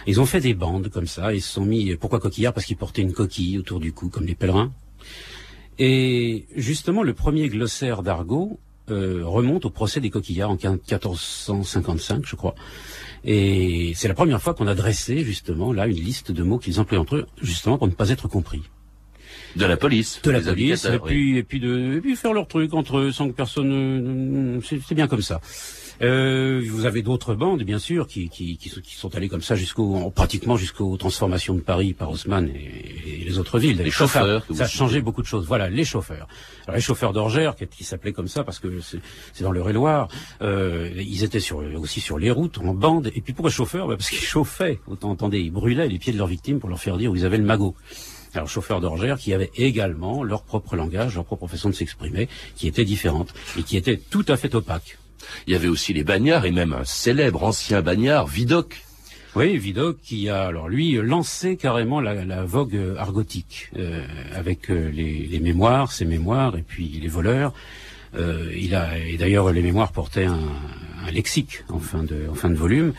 Ils 0.08 0.22
ont 0.22 0.26
fait 0.26 0.40
des 0.40 0.54
bandes 0.54 0.90
comme 0.90 1.08
ça, 1.08 1.34
ils 1.34 1.42
sont 1.42 1.63
mis, 1.66 1.96
pourquoi 1.96 2.20
coquillard 2.20 2.54
Parce 2.54 2.66
qu'ils 2.66 2.78
portaient 2.78 3.02
une 3.02 3.14
coquille 3.14 3.58
autour 3.58 3.80
du 3.80 3.94
cou, 3.94 4.10
comme 4.10 4.26
les 4.26 4.36
pèlerins. 4.36 4.72
Et 5.80 6.46
justement, 6.56 7.04
le 7.04 7.14
premier 7.14 7.50
glossaire 7.50 8.04
d'argot 8.04 8.60
euh, 8.92 9.22
remonte 9.26 9.66
au 9.66 9.70
procès 9.70 10.02
des 10.02 10.10
coquillards 10.10 10.52
en 10.52 10.58
1455, 10.58 12.26
je 12.26 12.36
crois. 12.36 12.54
Et 13.24 13.94
c'est 13.96 14.08
la 14.08 14.14
première 14.14 14.42
fois 14.42 14.54
qu'on 14.54 14.68
a 14.68 14.76
dressé, 14.76 15.24
justement, 15.24 15.72
là, 15.72 15.88
une 15.88 15.96
liste 15.96 16.32
de 16.32 16.44
mots 16.44 16.60
qu'ils 16.60 16.80
emploient 16.80 17.00
entre 17.00 17.16
eux, 17.16 17.28
justement, 17.42 17.78
pour 17.78 17.88
ne 17.88 17.94
pas 17.94 18.10
être 18.10 18.28
compris. 18.28 18.62
De 19.56 19.66
la 19.66 19.78
police. 19.78 20.22
De 20.22 20.32
la 20.32 20.42
police, 20.42 20.86
et 20.86 21.00
puis, 21.00 21.34
oui. 21.34 21.38
et 21.38 21.44
puis 21.44 21.60
de, 21.60 21.96
et 21.98 22.02
puis 22.02 22.16
faire 22.16 22.34
leur 22.34 22.48
truc 22.48 22.74
entre 22.74 22.98
eux 22.98 23.12
sans 23.12 23.28
que 23.30 23.34
personne, 23.34 24.60
c'est 24.64 24.96
bien 24.96 25.08
comme 25.08 25.22
ça. 25.22 25.40
Euh, 26.02 26.62
vous 26.70 26.86
avez 26.86 27.02
d'autres 27.02 27.36
bandes, 27.36 27.64
bien 27.64 27.80
sûr, 27.80 28.08
qui, 28.08 28.30
qui, 28.30 28.58
qui, 28.58 28.70
qui, 28.70 28.96
sont 28.96 29.16
allées 29.16 29.30
comme 29.30 29.42
ça 29.42 29.56
jusqu'au, 29.56 30.10
pratiquement 30.12 30.58
jusqu'aux 30.58 30.98
transformations 30.98 31.54
de 31.54 31.62
Paris 31.62 31.94
par 31.94 32.10
Haussmann 32.10 32.50
et, 32.50 33.22
et 33.22 33.26
les 33.26 33.38
autres 33.40 33.60
villes. 33.60 33.78
Les 33.78 33.92
chauffeurs. 33.92 34.46
Ça, 34.54 34.64
a 34.64 34.68
changé 34.68 35.02
beaucoup 35.02 35.22
de 35.22 35.28
choses. 35.28 35.46
Voilà, 35.46 35.70
les 35.70 35.86
chauffeurs. 35.86 36.28
Alors, 36.66 36.76
les 36.76 36.82
chauffeurs 36.82 37.14
d'Orgère, 37.14 37.56
qui, 37.56 37.84
s'appelaient 37.84 38.14
comme 38.14 38.28
ça 38.28 38.44
parce 38.44 38.60
que 38.60 38.80
c'est 38.82 39.44
dans 39.44 39.52
le 39.52 39.62
Réloir, 39.62 40.08
euh, 40.42 40.90
ils 40.96 41.24
étaient 41.24 41.40
sur, 41.40 41.58
aussi 41.58 42.00
sur 42.00 42.18
les 42.18 42.32
routes, 42.32 42.58
en 42.60 42.74
bande. 42.74 43.12
Et 43.16 43.22
puis 43.22 43.34
pourquoi 43.34 43.52
chauffeurs? 43.52 43.88
Bah 43.88 43.96
Parce 43.98 44.10
qu'ils 44.10 44.20
chauffaient. 44.20 44.80
Autant 44.88 45.12
entendez, 45.12 45.40
ils 45.40 45.52
brûlaient 45.52 45.88
les 45.88 46.00
pieds 46.00 46.14
de 46.14 46.18
leurs 46.18 46.28
victimes 46.28 46.60
pour 46.60 46.70
leur 46.70 46.80
faire 46.80 46.98
dire 46.98 47.12
où 47.12 47.16
ils 47.16 47.26
avaient 47.26 47.38
le 47.38 47.44
magot. 47.44 47.76
Alors, 48.34 48.48
chauffeurs 48.48 48.82
d'orgère 48.82 49.18
qui 49.18 49.34
avaient 49.34 49.52
également 49.56 50.24
leur 50.24 50.44
propre 50.44 50.76
langage, 50.76 51.16
leur 51.16 51.26
propre 51.26 51.48
façon 51.48 51.70
de 51.70 51.76
s'exprimer, 51.76 52.28
qui 52.56 52.68
était 52.68 52.86
différente 52.86 53.34
et 53.58 53.64
qui 53.64 53.78
était 53.78 53.98
tout 53.98 54.26
à 54.28 54.38
fait 54.38 54.56
opaque. 54.56 54.98
Il 55.48 55.54
y 55.54 55.56
avait 55.56 55.68
aussi 55.68 55.94
les 55.94 56.04
bagnards 56.04 56.46
et 56.46 56.52
même 56.52 56.74
un 56.74 56.86
célèbre 56.86 57.44
ancien 57.44 57.82
bagnard, 57.82 58.28
Vidocq. 58.28 58.84
Oui, 59.36 59.58
Vidocq 59.58 59.98
qui 60.02 60.30
a 60.30 60.44
alors 60.46 60.70
lui 60.70 60.94
lancé 60.94 61.58
carrément 61.58 62.00
la, 62.00 62.24
la 62.26 62.44
vogue 62.44 62.80
argotique 62.98 63.72
euh, 63.78 64.06
avec 64.36 64.70
euh, 64.70 64.92
les, 64.92 65.26
les, 65.26 65.40
mémoires, 65.40 65.92
ses 65.92 66.06
mémoires 66.06 66.56
et 66.56 66.62
puis 66.62 67.00
les 67.02 67.08
voleurs. 67.08 67.54
Euh, 68.16 68.54
il 68.56 68.76
a 68.76 69.00
et 69.00 69.18
d'ailleurs 69.18 69.52
les 69.52 69.64
mémoires 69.64 69.92
portaient 69.92 70.26
un, 70.26 70.40
un, 71.08 71.12
lexique 71.12 71.64
en 71.70 71.80
fin 71.80 72.04
de 72.04 72.28
en 72.30 72.36
fin 72.36 72.52
de 72.52 72.56
volume. 72.56 72.94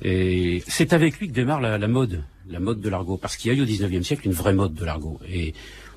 Et 0.00 0.62
c'est 0.66 0.94
avec 0.94 1.18
lui 1.18 1.28
que 1.28 1.34
démarre 1.34 1.60
la, 1.60 1.76
la 1.76 1.88
mode, 1.88 2.24
la 2.48 2.60
mode 2.60 2.80
de 2.80 2.88
l'argot, 2.88 3.18
parce 3.18 3.36
qu'il 3.36 3.52
y 3.52 3.54
a 3.54 3.58
eu 3.58 3.62
au 3.62 3.66
XIXe 3.66 4.06
siècle 4.06 4.26
une 4.26 4.32
vraie 4.32 4.54
mode 4.54 4.74
de 4.74 4.84
l'argot. 4.86 5.20
Et 5.30 5.54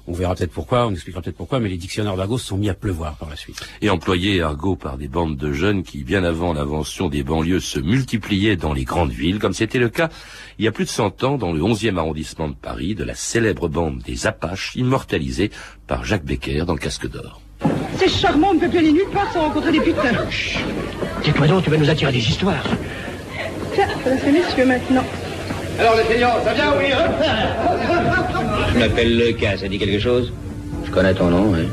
on 0.08 0.14
verra 0.14 0.36
peut-être 0.36 0.52
pourquoi, 0.52 0.88
on 0.88 0.92
expliquera 0.92 1.22
peut-être 1.22 1.36
pourquoi, 1.36 1.60
mais 1.60 1.70
les 1.70 1.78
dictionnaires 1.78 2.16
d'argot 2.16 2.38
se 2.38 2.48
sont 2.48 2.58
mis 2.58 2.70
à 2.70 2.74
pleuvoir 2.74 3.16
par 3.16 3.30
la 3.30 3.36
suite. 3.36 3.62
Et 3.82 3.90
employés 3.90 4.42
argot 4.42 4.76
par 4.76 4.98
des 4.98 5.08
bandes 5.08 5.36
de 5.36 5.52
jeunes 5.52 5.84
qui, 5.84 6.04
bien 6.04 6.24
avant 6.24 6.54
l'invention 6.54 7.10
des 7.10 7.24
banlieues, 7.24 7.60
se 7.60 7.80
multipliaient 7.80 8.56
dans 8.56 8.74
les 8.74 8.86
grandes 8.86 9.12
villes, 9.12 9.40
comme 9.40 9.54
c'était 9.54 9.80
le 9.80 9.90
cas 9.90 10.10
il 10.60 10.66
y 10.66 10.68
a 10.68 10.72
plus 10.72 10.86
de 10.86 10.90
100 10.90 11.24
ans 11.24 11.38
dans 11.38 11.52
le 11.52 11.62
11e 11.62 11.98
arrondissement 11.98 12.48
de 12.48 12.56
Paris, 12.56 12.96
de 12.96 13.04
la 13.04 13.14
célèbre 13.14 13.68
bande 13.68 14.00
des 14.00 14.26
Apaches, 14.26 14.76
immortalisée 14.76 15.52
par 15.86 16.04
Jacques 16.04 16.26
Becker 16.26 16.64
dans 16.66 16.74
le 16.74 16.80
Casque 16.80 17.08
d'Or. 17.08 17.42
C'est 17.98 18.10
charmant, 18.10 18.50
on 18.52 18.54
ne 18.56 18.60
peut 18.60 18.70
plus 18.70 18.80
aller 18.80 18.92
nulle 18.92 19.10
part 19.12 19.32
sans 19.34 19.42
rencontrer 19.42 19.72
des 19.72 19.82
putains. 19.82 20.14
Tais-toi 21.24 21.48
donc, 21.48 21.64
tu 21.64 21.70
vas 21.70 21.78
nous 21.78 21.90
attirer 21.90 22.12
des 22.12 22.20
histoires. 22.20 22.66
Tiens, 23.74 23.88
ça 23.88 24.10
va 24.10 24.32
messieurs 24.32 24.66
maintenant. 24.66 25.04
Alors 25.80 25.96
les 25.96 26.04
seigneurs, 26.12 26.42
ça 26.44 26.54
vient, 26.54 26.74
oui 26.78 26.86
Je 28.74 28.80
m'appelle 28.80 29.18
Leca, 29.18 29.58
ça 29.58 29.68
dit 29.68 29.78
quelque 29.78 30.00
chose 30.00 30.34
Je 30.86 30.92
connais 30.92 31.14
ton 31.14 31.30
nom, 31.30 31.52
oui. 31.54 31.68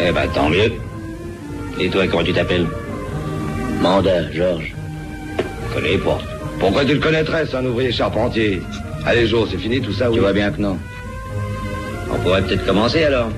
Eh 0.00 0.10
ben, 0.10 0.26
tant 0.34 0.48
mieux. 0.48 0.72
Et 1.78 1.88
toi, 1.88 2.06
comment 2.08 2.24
tu 2.24 2.32
t'appelles 2.32 2.66
Mandat, 3.80 4.32
Georges. 4.32 4.74
Je 5.68 5.74
connais 5.74 5.98
pas. 5.98 6.18
Pourquoi 6.58 6.84
tu 6.84 6.94
le 6.94 7.00
connaîtrais, 7.00 7.46
c'est 7.48 7.56
un 7.56 7.64
ouvrier 7.66 7.92
charpentier 7.92 8.62
Allez, 9.06 9.26
Jo, 9.26 9.46
c'est 9.48 9.58
fini 9.58 9.80
tout 9.80 9.92
ça, 9.92 10.06
Tu 10.06 10.12
oui 10.12 10.18
vois 10.20 10.32
bien 10.32 10.50
que 10.50 10.60
non. 10.60 10.78
On 12.12 12.16
pourrait 12.18 12.42
peut-être 12.42 12.64
commencer 12.66 13.04
alors. 13.04 13.28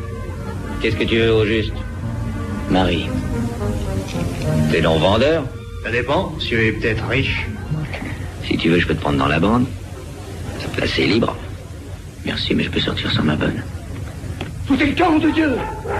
Qu'est-ce 0.80 0.96
que 0.96 1.04
tu 1.04 1.18
veux 1.18 1.32
au 1.32 1.44
juste 1.44 1.72
Marie. 2.70 3.08
T'es 4.70 4.80
non 4.80 4.98
vendeur 4.98 5.44
Ça 5.84 5.90
dépend, 5.90 6.32
si 6.38 6.48
tu 6.48 6.68
es 6.68 6.72
peut-être 6.72 7.06
riche. 7.08 7.46
Si 8.56 8.62
tu 8.62 8.68
veux, 8.70 8.80
je 8.80 8.86
peux 8.86 8.94
te 8.94 9.02
prendre 9.02 9.18
dans 9.18 9.28
la 9.28 9.38
bande. 9.38 9.66
Ta 10.62 10.68
place 10.68 10.98
est 10.98 11.06
libre. 11.06 11.36
Merci, 12.24 12.54
mais 12.54 12.64
je 12.64 12.70
peux 12.70 12.80
sortir 12.80 13.12
sans 13.12 13.22
ma 13.22 13.36
bonne. 13.36 13.62
Tout 14.66 14.80
est 14.80 14.86
le 14.86 14.94
camp 14.94 15.18
de 15.18 15.28
Dieu 15.28 15.50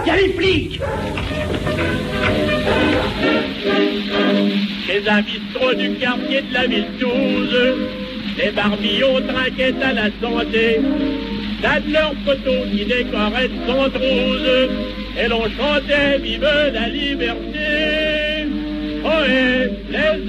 Il 0.03 0.07
y 0.07 0.09
a 0.09 0.15
les 0.15 0.33
flics 0.33 0.81
un 5.07 5.21
bistrot 5.21 5.73
du 5.75 5.93
quartier 5.95 6.41
de 6.41 6.53
la 6.53 6.67
ville 6.67 6.87
12, 6.99 7.55
les 8.37 8.51
barbillons 8.51 9.21
trinquaient 9.27 9.75
à 9.81 9.93
la 9.93 10.09
santé. 10.21 10.81
T'as 11.61 11.79
de 11.79 11.93
leurs 11.93 12.13
photos 12.25 12.67
qui 12.71 12.85
décoraient 12.85 13.49
son 13.67 13.89
trousse, 13.89 14.69
et 15.17 15.27
l'on 15.27 15.43
chantait 15.43 16.17
Vive 16.19 16.49
la 16.73 16.89
liberté. 16.89 17.96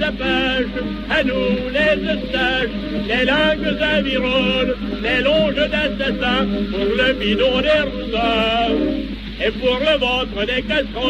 Apaches, 0.01 0.65
à 1.09 1.23
nous 1.23 1.69
les 1.73 1.95
eustaches, 2.03 2.77
les 3.07 3.25
langues 3.25 3.81
aviroles, 3.81 4.77
les 5.03 5.21
longes 5.21 5.55
d'assassins, 5.55 6.47
pour 6.71 6.85
le 6.85 7.13
bidon 7.13 7.61
des 7.61 7.81
roussins, 7.89 8.75
et 9.45 9.51
pour 9.51 9.77
le 9.79 9.97
ventre 9.99 10.45
des 10.45 10.61
casseroles. 10.63 11.09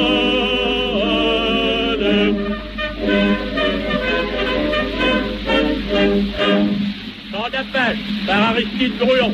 Chant 7.32 7.50
d'apache 7.52 7.98
par 8.26 8.42
Aristide 8.50 8.98
Bruant. 8.98 9.34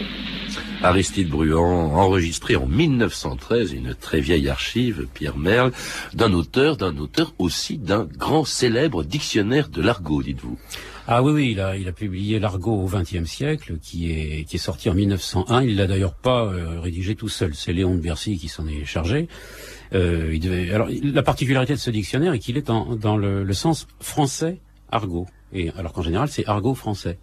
Aristide 0.86 1.30
Bruant, 1.30 1.96
enregistré 1.96 2.56
en 2.56 2.68
1913, 2.68 3.74
une 3.74 3.96
très 3.96 4.20
vieille 4.20 4.50
archive, 4.50 5.08
Pierre 5.15 5.36
Merle, 5.36 5.72
d'un 6.13 6.32
auteur, 6.32 6.77
d'un 6.77 6.96
auteur 6.98 7.34
aussi 7.39 7.80
d'un 7.80 8.06
grand 8.06 8.46
célèbre 8.46 9.04
dictionnaire 9.04 9.70
de 9.70 9.82
l'argot, 9.82 10.22
dites-vous. 10.22 10.60
Ah 11.08 11.24
oui, 11.24 11.32
oui, 11.34 11.51
il 11.80 11.88
a, 11.88 11.92
publié 11.92 12.38
l'argot 12.38 12.84
au 12.84 12.88
XXe 12.88 13.25
siècle, 13.25 13.77
qui 13.82 14.12
est, 14.12 14.44
qui 14.44 14.58
est 14.58 14.60
sorti 14.60 14.88
en 14.89 14.94
1901. 14.94 15.63
Il 15.63 15.75
l'a 15.77 15.88
d'ailleurs 15.88 16.13
pas 16.13 16.46
euh, 16.46 16.80
rédigé 16.80 17.15
tout 17.15 17.30
seul. 17.30 17.56
C'est 17.56 17.74
Léon 17.74 17.96
de 17.96 18.01
Bercy 18.01 18.38
qui 18.38 18.48
s'en 18.48 18.68
est 18.68 18.86
chargé. 18.86 19.27
Euh, 19.94 20.38
la 21.04 21.24
particularité 21.24 21.74
de 21.74 21.80
ce 21.80 21.89
dictionnaire 21.89 22.34
est 22.34 22.39
qu'il 22.39 22.58
est 22.58 22.70
en, 22.70 22.96
dans 22.96 23.18
le, 23.18 23.44
le 23.44 23.54
sens 23.54 23.88
français 24.00 24.60
argot. 24.92 25.25
Et 25.51 25.72
alors 25.77 25.94
qu'en 25.94 26.04
général, 26.04 26.27
c'est 26.27 26.46
argot 26.46 26.75
français. 26.75 27.18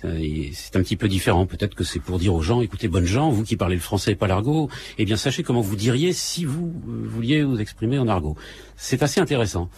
C'est 0.00 0.76
un 0.76 0.82
petit 0.82 0.96
peu 0.96 1.08
différent. 1.08 1.46
Peut-être 1.46 1.74
que 1.74 1.84
c'est 1.84 1.98
pour 1.98 2.18
dire 2.18 2.34
aux 2.34 2.42
gens, 2.42 2.60
écoutez, 2.60 2.88
bonnes 2.88 3.04
gens, 3.04 3.30
vous 3.30 3.42
qui 3.42 3.56
parlez 3.56 3.74
le 3.74 3.80
français 3.80 4.12
et 4.12 4.14
pas 4.14 4.28
l'argot, 4.28 4.68
eh 4.96 5.04
bien 5.04 5.16
sachez 5.16 5.42
comment 5.42 5.60
vous 5.60 5.76
diriez 5.76 6.12
si 6.12 6.44
vous 6.44 6.72
euh, 6.88 7.08
vouliez 7.08 7.42
vous 7.42 7.60
exprimer 7.60 7.98
en 7.98 8.06
argot. 8.06 8.36
C'est 8.76 9.02
assez 9.02 9.20
intéressant. 9.20 9.70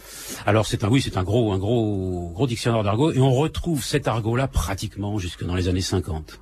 Alors 0.45 0.67
c'est 0.67 0.83
un, 0.83 0.89
oui, 0.89 1.01
c'est 1.01 1.17
un 1.17 1.23
gros, 1.23 1.51
un 1.53 1.57
gros, 1.57 2.31
gros 2.33 2.47
dictionnaire 2.47 2.83
d'argot, 2.83 3.11
et 3.11 3.19
on 3.19 3.33
retrouve 3.33 3.83
cet 3.83 4.07
argot-là 4.07 4.47
pratiquement 4.47 5.17
jusque 5.17 5.43
dans 5.43 5.55
les 5.55 5.67
années 5.67 5.81
50 5.81 6.39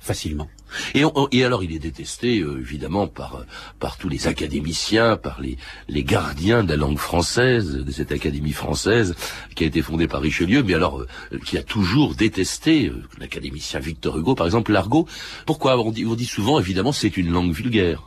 facilement. 0.00 0.48
Et, 0.94 1.44
alors 1.44 1.64
il 1.64 1.72
est 1.72 1.78
détesté 1.78 2.40
euh, 2.40 2.58
évidemment 2.60 3.06
par 3.06 3.44
par 3.78 3.96
tous 3.96 4.08
les 4.08 4.26
académiciens, 4.26 5.16
par 5.16 5.40
les 5.40 5.56
les 5.88 6.04
gardiens 6.04 6.62
de 6.64 6.68
la 6.70 6.76
langue 6.76 6.98
française, 6.98 7.72
de 7.72 7.90
cette 7.90 8.12
académie 8.12 8.52
française 8.52 9.14
qui 9.54 9.64
a 9.64 9.66
été 9.66 9.82
fondée 9.82 10.08
par 10.08 10.20
Richelieu, 10.20 10.62
mais 10.62 10.74
alors 10.74 11.00
euh, 11.00 11.38
qui 11.44 11.58
a 11.58 11.62
toujours 11.62 12.14
détesté 12.14 12.88
euh, 12.88 13.02
l'académicien 13.18 13.80
Victor 13.80 14.18
Hugo, 14.18 14.34
par 14.34 14.46
exemple 14.46 14.72
l'argot. 14.72 15.06
Pourquoi 15.46 15.78
on 15.78 15.90
dit, 15.90 16.06
on 16.06 16.14
dit 16.14 16.26
souvent 16.26 16.58
évidemment 16.60 16.92
c'est 16.92 17.16
une 17.16 17.30
langue 17.30 17.52
vulgaire. 17.52 18.02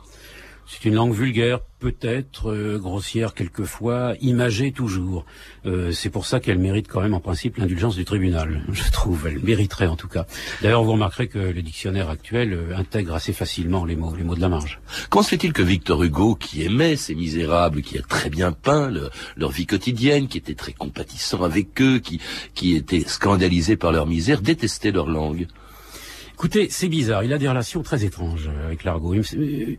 C'est 0.66 0.86
une 0.86 0.94
langue 0.94 1.12
vulgaire, 1.12 1.60
peut-être 1.78 2.50
euh, 2.50 2.78
grossière 2.78 3.34
quelquefois, 3.34 4.14
imagée 4.20 4.72
toujours. 4.72 5.26
Euh, 5.66 5.92
c'est 5.92 6.08
pour 6.08 6.24
ça 6.24 6.40
qu'elle 6.40 6.58
mérite 6.58 6.88
quand 6.88 7.02
même 7.02 7.12
en 7.12 7.20
principe 7.20 7.58
l'indulgence 7.58 7.96
du 7.96 8.04
tribunal, 8.04 8.64
je 8.72 8.90
trouve. 8.90 9.26
Elle 9.26 9.40
mériterait 9.40 9.86
en 9.86 9.96
tout 9.96 10.08
cas. 10.08 10.26
D'ailleurs, 10.62 10.82
vous 10.82 10.92
remarquerez 10.92 11.28
que 11.28 11.38
le 11.38 11.62
dictionnaire 11.62 12.08
actuel 12.08 12.54
euh, 12.54 12.76
intègre 12.76 13.14
assez 13.14 13.32
facilement 13.32 13.84
les 13.84 13.96
mots, 13.96 14.14
les 14.16 14.24
mots 14.24 14.34
de 14.34 14.40
la 14.40 14.48
marge. 14.48 14.80
Se 15.14 15.28
fait-il 15.28 15.52
que 15.52 15.62
Victor 15.62 16.02
Hugo, 16.02 16.34
qui 16.34 16.62
aimait 16.62 16.96
ces 16.96 17.14
misérables, 17.14 17.82
qui 17.82 17.98
a 17.98 18.02
très 18.02 18.30
bien 18.30 18.52
peint 18.52 18.90
le, 18.90 19.10
leur 19.36 19.50
vie 19.50 19.66
quotidienne, 19.66 20.28
qui 20.28 20.38
était 20.38 20.54
très 20.54 20.72
compatissant 20.72 21.42
avec 21.42 21.80
eux, 21.82 21.98
qui, 21.98 22.20
qui 22.54 22.74
était 22.74 23.04
scandalisé 23.06 23.76
par 23.76 23.92
leur 23.92 24.06
misère, 24.06 24.40
détestait 24.40 24.90
leur 24.90 25.08
langue? 25.08 25.46
Écoutez, 26.34 26.68
c'est 26.68 26.88
bizarre. 26.88 27.22
Il 27.22 27.32
a 27.32 27.38
des 27.38 27.48
relations 27.48 27.82
très 27.82 28.04
étranges 28.04 28.50
avec 28.66 28.82
l'argot. 28.82 29.14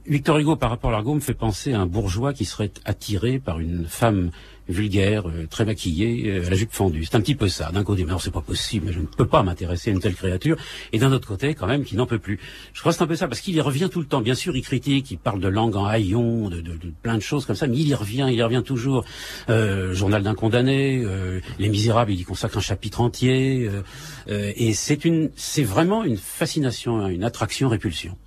Victor 0.08 0.38
Hugo, 0.38 0.56
par 0.56 0.70
rapport 0.70 0.90
à 0.90 0.94
l'argot, 0.94 1.14
me 1.14 1.20
fait 1.20 1.34
penser 1.34 1.74
à 1.74 1.82
un 1.82 1.86
bourgeois 1.86 2.34
qui 2.34 2.46
serait 2.46 2.72
attiré 2.86 3.40
par 3.40 3.60
une 3.60 3.86
femme 3.86 4.32
vulgaire, 4.68 5.28
euh, 5.28 5.48
très 5.50 5.66
maquillée, 5.66 6.30
euh, 6.30 6.48
à 6.48 6.50
la 6.50 6.56
jupe 6.56 6.72
fendue. 6.72 7.06
C'est 7.06 7.16
un 7.16 7.22
petit 7.22 7.36
peu 7.36 7.48
ça. 7.48 7.72
D'un 7.72 7.84
côté, 7.84 8.04
mais 8.06 8.12
non, 8.12 8.20
c'est 8.20 8.32
pas 8.32 8.42
possible, 8.42 8.92
je 8.92 9.00
ne 9.00 9.06
peux 9.06 9.28
pas 9.28 9.44
m'intéresser 9.44 9.92
à 9.92 9.94
une 9.94 10.00
telle 10.00 10.16
créature. 10.16 10.58
Et 10.94 11.00
d'un 11.00 11.12
autre 11.12 11.28
côté, 11.28 11.54
quand 11.54 11.68
même, 11.68 11.84
qui 11.84 11.96
n'en 11.96 12.06
peut 12.06 12.20
plus. 12.20 12.40
Je 12.74 12.80
crois 12.80 12.92
que 12.92 12.98
c'est 12.98 13.04
un 13.04 13.08
peu 13.08 13.16
ça, 13.16 13.28
parce 13.28 13.42
qu'il 13.42 13.56
y 13.56 13.62
revient 13.62 13.90
tout 13.92 14.00
le 14.00 14.08
temps. 14.08 14.22
Bien 14.22 14.36
sûr, 14.36 14.56
il 14.56 14.62
critique, 14.62 15.12
il 15.12 15.18
parle 15.18 15.40
de 15.40 15.48
langue 15.48 15.76
en 15.76 15.86
haillon, 15.86 16.50
de, 16.50 16.62
de, 16.62 16.74
de 16.74 16.94
plein 17.02 17.16
de 17.16 17.22
choses 17.22 17.46
comme 17.46 17.56
ça, 17.56 17.68
mais 17.68 17.78
il 17.78 17.88
y 17.88 17.94
revient, 17.94 18.28
il 18.30 18.36
y 18.36 18.44
revient 18.44 18.64
toujours. 18.66 19.06
Euh, 19.50 19.94
Journal 19.94 20.24
d'un 20.24 20.36
condamné, 20.36 21.02
euh, 21.04 21.40
Les 21.60 21.70
Misérables, 21.70 22.12
il 22.12 22.20
y 22.20 22.24
consacre 22.24 22.58
un 22.58 22.62
chapitre 22.62 23.02
entier. 23.02 23.68
Euh, 23.68 23.82
euh, 24.30 24.52
et 24.56 24.74
c'est 24.74 25.06
une, 25.06 25.30
c'est 25.36 25.64
vraiment 25.64 26.04
une 26.04 26.18
fascination, 26.18 27.08
une 27.08 27.24
attraction, 27.24 27.70
répulsion. 27.70 28.18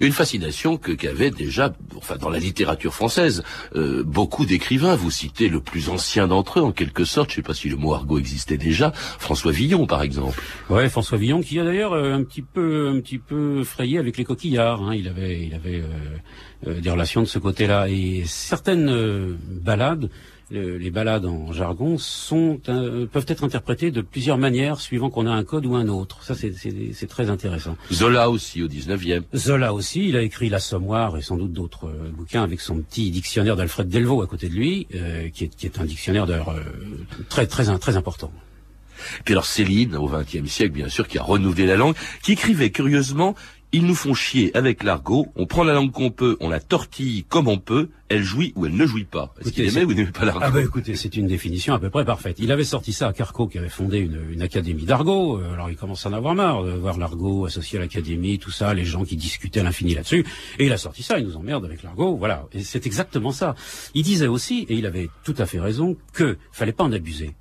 Une 0.00 0.12
fascination 0.12 0.76
que 0.76 0.92
qu'avait 0.92 1.30
déjà, 1.30 1.72
enfin 1.96 2.16
dans 2.16 2.28
la 2.28 2.38
littérature 2.38 2.94
française, 2.94 3.42
euh, 3.74 4.02
beaucoup 4.04 4.46
d'écrivains. 4.46 4.96
Vous 4.96 5.10
citez 5.10 5.48
le 5.48 5.60
plus 5.60 5.88
ancien 5.88 6.28
d'entre 6.28 6.60
eux, 6.60 6.62
en 6.62 6.72
quelque 6.72 7.04
sorte. 7.04 7.30
Je 7.30 7.34
ne 7.34 7.36
sais 7.36 7.46
pas 7.46 7.54
si 7.54 7.68
le 7.68 7.76
mot 7.76 7.94
argot 7.94 8.18
existait 8.18 8.58
déjà. 8.58 8.92
François 8.94 9.52
Villon, 9.52 9.86
par 9.86 10.02
exemple. 10.02 10.40
Ouais, 10.70 10.88
François 10.88 11.18
Villon, 11.18 11.40
qui 11.40 11.58
a 11.58 11.64
d'ailleurs 11.64 11.92
euh, 11.92 12.14
un 12.14 12.22
petit 12.22 12.42
peu, 12.42 12.88
un 12.94 13.00
petit 13.00 13.18
peu 13.18 13.64
frayé 13.64 13.98
avec 13.98 14.16
les 14.16 14.24
coquillards. 14.24 14.82
Hein. 14.82 14.94
Il 14.94 15.08
avait, 15.08 15.46
il 15.46 15.54
avait 15.54 15.80
euh, 15.80 15.88
euh, 16.66 16.80
des 16.80 16.90
relations 16.90 17.20
de 17.22 17.26
ce 17.26 17.38
côté-là. 17.38 17.88
Et 17.88 18.22
certaines 18.26 18.88
euh, 18.88 19.36
balades 19.48 20.10
le, 20.50 20.76
les 20.76 20.90
balades 20.90 21.26
en 21.26 21.52
jargon 21.52 21.98
sont 21.98 22.60
euh, 22.68 23.06
peuvent 23.06 23.24
être 23.28 23.44
interprétées 23.44 23.90
de 23.90 24.00
plusieurs 24.00 24.38
manières 24.38 24.80
suivant 24.80 25.10
qu'on 25.10 25.26
a 25.26 25.30
un 25.30 25.44
code 25.44 25.66
ou 25.66 25.74
un 25.74 25.88
autre. 25.88 26.22
Ça, 26.22 26.34
c'est 26.34 27.06
très 27.06 27.30
intéressant. 27.30 27.76
Zola 27.92 28.30
aussi 28.30 28.62
au 28.62 28.68
19e. 28.68 29.22
Zola 29.34 29.72
aussi, 29.72 30.08
il 30.08 30.16
a 30.16 30.22
écrit 30.22 30.48
L'Assommoir 30.48 31.16
et 31.16 31.22
sans 31.22 31.36
doute 31.36 31.52
d'autres 31.52 31.86
euh, 31.86 32.10
bouquins 32.12 32.42
avec 32.42 32.60
son 32.60 32.80
petit 32.80 33.10
dictionnaire 33.10 33.56
d'Alfred 33.56 33.88
Delvaux 33.88 34.22
à 34.22 34.26
côté 34.26 34.48
de 34.48 34.54
lui, 34.54 34.86
euh, 34.94 35.28
qui, 35.30 35.44
est, 35.44 35.54
qui, 35.54 35.66
est, 35.66 35.80
un 35.80 35.84
dictionnaire 35.84 36.26
d'ailleurs 36.26 36.54
très, 37.28 37.46
très, 37.46 37.78
très 37.78 37.96
important. 37.96 38.32
Puis 39.24 39.34
alors 39.34 39.46
Céline, 39.46 39.96
au 39.96 40.08
XXe 40.08 40.50
siècle, 40.50 40.72
bien 40.72 40.88
sûr, 40.88 41.08
qui 41.08 41.18
a 41.18 41.22
renouvelé 41.22 41.66
la 41.66 41.76
langue, 41.76 41.94
qui 42.22 42.32
écrivait 42.32 42.70
curieusement 42.70 43.34
ils 43.74 43.84
nous 43.84 43.96
font 43.96 44.14
chier 44.14 44.56
avec 44.56 44.84
l'argot, 44.84 45.26
on 45.34 45.46
prend 45.46 45.64
la 45.64 45.74
langue 45.74 45.90
qu'on 45.90 46.10
peut, 46.10 46.36
on 46.38 46.48
la 46.48 46.60
tortille 46.60 47.24
comme 47.28 47.48
on 47.48 47.58
peut, 47.58 47.88
elle 48.08 48.22
jouit 48.22 48.52
ou 48.54 48.66
elle 48.66 48.76
ne 48.76 48.86
jouit 48.86 49.02
pas. 49.02 49.34
Est-ce 49.40 49.50
qu'il 49.50 49.64
aimait 49.64 49.84
ou 49.84 49.92
n'aimait 49.92 50.12
pas 50.12 50.24
l'argot 50.24 50.38
Ah 50.42 50.52
bah 50.52 50.62
écoutez, 50.62 50.94
c'est 50.94 51.16
une 51.16 51.26
définition 51.26 51.74
à 51.74 51.80
peu 51.80 51.90
près 51.90 52.04
parfaite. 52.04 52.36
Il 52.38 52.52
avait 52.52 52.62
sorti 52.62 52.92
ça 52.92 53.08
à 53.08 53.12
Carco, 53.12 53.48
qui 53.48 53.58
avait 53.58 53.68
fondé 53.68 53.98
une, 53.98 54.20
une 54.30 54.42
académie 54.42 54.84
d'argot, 54.84 55.40
alors 55.52 55.70
il 55.70 55.76
commence 55.76 56.06
à 56.06 56.10
en 56.10 56.12
avoir 56.12 56.36
marre 56.36 56.62
de 56.62 56.70
voir 56.70 56.98
l'argot 56.98 57.46
associé 57.46 57.78
à 57.78 57.82
l'académie, 57.82 58.38
tout 58.38 58.52
ça, 58.52 58.74
les 58.74 58.84
gens 58.84 59.04
qui 59.04 59.16
discutaient 59.16 59.58
à 59.58 59.64
l'infini 59.64 59.94
là-dessus, 59.94 60.24
et 60.60 60.66
il 60.66 60.72
a 60.72 60.78
sorti 60.78 61.02
ça, 61.02 61.18
il 61.18 61.26
nous 61.26 61.36
emmerde 61.36 61.64
avec 61.64 61.82
l'argot, 61.82 62.16
voilà. 62.16 62.46
Et 62.52 62.62
c'est 62.62 62.86
exactement 62.86 63.32
ça. 63.32 63.56
Il 63.94 64.04
disait 64.04 64.28
aussi, 64.28 64.66
et 64.68 64.74
il 64.74 64.86
avait 64.86 65.10
tout 65.24 65.34
à 65.38 65.46
fait 65.46 65.58
raison, 65.58 65.96
que 66.12 66.38
fallait 66.52 66.72
pas 66.72 66.84
en 66.84 66.92
abuser 66.92 67.34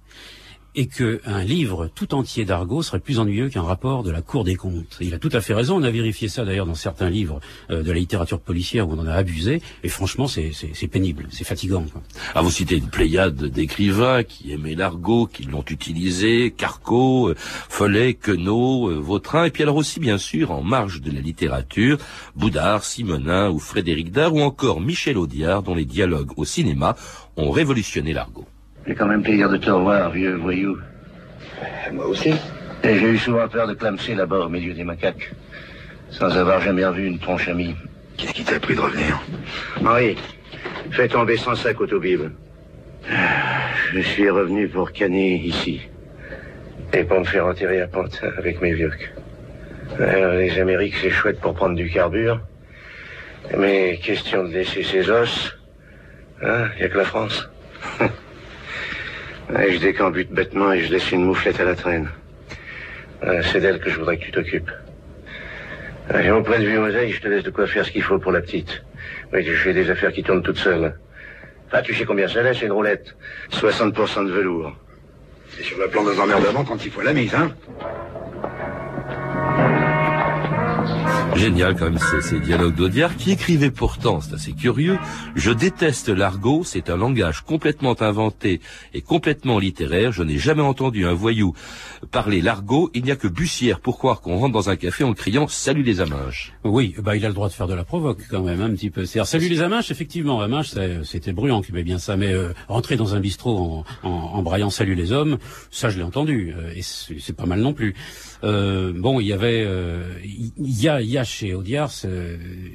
et 0.76 0.88
qu'un 0.88 1.44
livre 1.44 1.90
tout 1.94 2.16
entier 2.16 2.46
d'argot 2.46 2.82
serait 2.82 3.00
plus 3.00 3.20
ennuyeux 3.20 3.50
qu'un 3.50 3.62
rapport 3.62 4.04
de 4.04 4.12
la 4.12 4.22
Cour 4.22 4.44
des 4.44 4.56
comptes. 4.56 4.98
Il 5.02 5.14
a 5.14 5.20
tout 5.20 5.30
à 5.34 5.42
fait 5.42 5.54
raison, 5.54 5.78
on 5.78 5.84
a 5.84 5.92
vérifié 5.92 6.28
ça 6.28 6.46
d'ailleurs 6.46 6.66
dans 6.66 6.76
certains 6.76 7.10
livres 7.10 7.40
euh, 7.70 7.84
de 7.84 7.92
la 7.92 8.00
littérature 8.00 8.40
policière 8.40 8.88
où 8.88 8.94
on 8.94 9.00
en 9.00 9.08
a 9.08 9.14
abusé, 9.14 9.62
et 9.84 9.90
franchement 9.90 10.28
c'est 10.28 10.88
pénible, 10.88 11.28
c'est 11.30 11.44
fatigant. 11.44 11.86
Quoi. 11.92 12.02
Ah, 12.36 12.42
vous 12.42 12.52
citez 12.52 12.78
une 12.78 12.88
pléiade 12.88 13.46
d'écrivains 13.46 14.24
qui 14.24 14.52
aimaient 14.52 14.76
l'argot, 14.76 15.28
qui 15.28 15.44
l'ont 15.44 15.66
utilisé, 15.70 16.52
Carco, 16.52 17.30
euh, 17.30 17.36
Follet, 17.38 18.16
Queneau, 18.16 18.90
euh, 18.90 19.00
Vautrin, 19.00 19.46
et 19.46 19.52
puis 19.52 19.64
alors 19.64 19.76
aussi 19.76 20.00
bien 20.00 20.18
sûr 20.18 20.52
en 20.52 20.64
marge 20.64 21.02
de 21.02 21.12
la 21.12 21.22
littérature, 21.22 21.98
Boudard, 22.36 22.84
Simonin 22.84 23.50
ou 23.50 23.60
Frédéric 23.60 24.12
Dard, 24.12 24.34
ou 24.34 24.42
encore 24.42 24.82
Michel 24.82 25.18
Audiard, 25.18 25.64
dont 25.64 25.76
les 25.76 25.86
dialogues 25.86 26.32
au 26.38 26.46
cinéma 26.46 26.96
ont 27.38 27.52
révolutionné 27.52 28.14
l'argot. 28.14 28.46
J'ai 28.86 28.96
quand 28.96 29.08
même 29.08 29.24
plaisir 29.24 29.50
de 29.50 29.58
te 29.58 29.70
revoir, 29.70 30.12
vieux 30.12 30.36
voyou. 30.36 30.78
Moi 31.94 32.06
aussi. 32.06 32.34
Et 32.84 33.00
j'ai 33.00 33.12
eu 33.12 33.18
souvent 33.18 33.48
peur 33.48 33.68
de 33.68 33.74
clamser 33.74 34.14
là-bas 34.14 34.40
au 34.40 34.50
milieu 34.50 34.74
des 34.74 34.84
macaques, 34.84 35.32
sans 36.10 36.36
avoir 36.36 36.60
jamais 36.60 36.86
revu 36.86 37.06
une 37.08 37.18
tronche 37.18 37.48
amie. 37.48 37.76
Qu'est-ce 38.18 38.34
qui 38.34 38.44
t'a 38.44 38.60
pris 38.60 38.76
de 38.76 38.82
revenir 38.82 39.22
Henri, 39.86 40.18
fais 40.92 41.08
tomber 41.08 41.38
sans 41.38 41.56
sac 41.56 41.80
autobible. 41.80 42.32
Je 43.94 44.00
suis 44.02 44.30
revenu 44.30 44.68
pour 44.68 44.92
canner 44.92 45.36
ici. 45.36 45.82
Et 46.92 47.04
pour 47.06 47.20
me 47.20 47.26
faire 47.26 47.46
enterrer 47.48 47.82
à 47.82 47.88
Pantin 47.88 48.30
avec 48.38 48.62
mes 48.62 48.74
vieux. 48.74 48.92
Alors, 49.98 50.34
les 50.34 50.60
Amériques, 50.60 50.96
c'est 51.02 51.10
chouette 51.10 51.40
pour 51.40 51.54
prendre 51.54 51.76
du 51.76 51.90
carbure. 51.90 52.42
Mais 53.58 53.98
question 54.04 54.44
de 54.44 54.50
laisser 54.50 54.84
ses 54.84 55.10
os, 55.10 55.58
hein, 56.42 56.68
y 56.80 56.84
a 56.84 56.90
que 56.90 56.98
la 56.98 57.06
France. 57.06 57.50
Je 59.56 59.78
décambute 59.78 60.32
bêtement 60.32 60.74
et 60.74 60.82
je 60.82 60.92
laisse 60.92 61.12
une 61.12 61.26
mouflette 61.26 61.60
à 61.60 61.66
la 61.66 61.76
traîne. 61.76 62.10
Ouais, 63.22 63.42
C'est 63.44 63.60
d'elle 63.60 63.80
que 63.80 63.90
je 63.90 64.00
voudrais 64.00 64.18
que 64.18 64.24
tu 64.24 64.32
t'occupes. 64.32 64.72
Point 66.10 66.60
de 66.60 66.66
vue 66.66 66.78
oseille, 66.78 67.12
je 67.12 67.22
te 67.22 67.28
laisse 67.28 67.44
de 67.44 67.52
quoi 67.52 67.68
faire 67.68 67.86
ce 67.86 67.92
qu'il 67.92 68.02
faut 68.04 68.20
pour 68.20 68.32
la 68.32 68.42
petite. 68.42 68.84
Oui, 69.32 69.44
tu 69.44 69.56
fais 69.56 69.74
des 69.74 69.90
affaires 69.90 70.12
qui 70.12 70.24
tournent 70.24 70.44
toutes 70.44 70.58
seules. 70.58 70.96
Ah, 71.72 71.82
tu 71.82 71.94
sais 71.96 72.06
combien 72.06 72.28
ça 72.28 72.44
laisse, 72.44 72.62
une 72.62 72.72
roulette? 72.72 73.16
60% 73.52 74.28
de 74.28 74.32
velours. 74.32 74.76
C'est 75.50 75.64
sur 75.64 75.78
le 75.80 75.88
plan 75.88 76.04
des 76.04 76.20
emmerdements 76.20 76.64
quand 76.64 76.84
il 76.86 76.92
faut 76.92 77.02
la 77.02 77.14
mise, 77.14 77.34
hein 77.34 77.52
Génial 81.36 81.76
quand 81.76 81.90
même 81.90 82.00
ces, 82.22 82.40
dialogues 82.40 82.76
d'Audiard 82.76 83.16
qui 83.16 83.32
écrivait 83.32 83.72
pourtant, 83.72 84.22
c'est 84.22 84.34
assez 84.36 84.54
curieux, 84.54 84.98
je 85.36 85.52
déteste 85.52 86.10
l'argot, 86.10 86.64
c'est 86.64 86.90
un 86.90 86.98
langage 86.98 87.42
complètement 87.42 87.96
inventé 88.02 88.62
et 88.94 89.02
complètement 89.02 89.60
littéraire, 89.60 90.12
je 90.12 90.24
n'ai 90.24 90.38
jamais 90.38 90.62
entendu 90.62 91.06
un 91.06 91.14
voyou 91.14 91.54
parler 92.12 92.42
l'argot, 92.42 92.92
il 92.94 93.04
n'y 93.04 93.12
a 93.12 93.16
que 93.16 93.28
Bussière 93.28 93.80
pour 93.80 93.98
croire 93.98 94.22
qu'on 94.22 94.38
rentre 94.38 94.54
dans 94.54 94.70
un 94.70 94.76
café 94.76 95.04
en 95.04 95.14
criant 95.14 95.48
salut 95.48 95.84
les 95.84 96.02
aminches. 96.02 96.54
Oui, 96.64 96.96
bah 97.02 97.16
il 97.16 97.26
a 97.26 97.30
le 97.30 97.34
droit 97.34 97.48
de 97.48 97.54
faire 97.54 97.68
de 97.68 97.74
la 97.74 97.84
provoque 97.84 98.20
quand 98.30 98.44
même 98.44 98.62
un 98.62 98.70
petit 98.72 98.90
peu. 98.90 99.06
C'est-à-dire 99.06 99.28
salut 99.28 99.48
les 99.50 99.62
aminches, 99.62 99.90
effectivement, 99.92 100.42
aminches 100.42 100.70
c'est- 100.70 101.04
c'était 101.04 101.34
bruyant 101.34 101.62
qui 101.62 101.72
met 101.74 101.84
bien 101.84 101.98
ça, 102.00 102.16
mais 102.18 102.32
euh, 102.34 102.54
rentrer 102.68 102.96
dans 102.96 103.16
un 103.16 103.20
bistrot 103.20 103.84
en, 104.04 104.08
en, 104.08 104.10
en 104.12 104.44
braillant 104.44 104.70
salut 104.70 104.96
les 104.96 105.12
hommes, 105.12 105.38
ça 105.72 105.90
je 105.90 105.98
l'ai 105.98 106.04
entendu 106.04 106.54
euh, 106.58 106.72
et 106.76 106.82
c'est 106.82 107.18
c'est 107.20 107.34
pas 107.36 107.46
mal 107.46 107.60
non 107.62 107.74
plus. 107.74 107.96
Euh, 108.44 108.92
bon, 108.94 109.22
il 109.22 109.28
y 109.28 109.34
avait, 109.34 109.64
euh, 109.66 110.18
il 110.24 110.52
y 110.82 110.90
a, 110.90 111.02
y 111.02 111.18
a 111.18 111.24
chez 111.24 111.54
Audiard, 111.54 111.90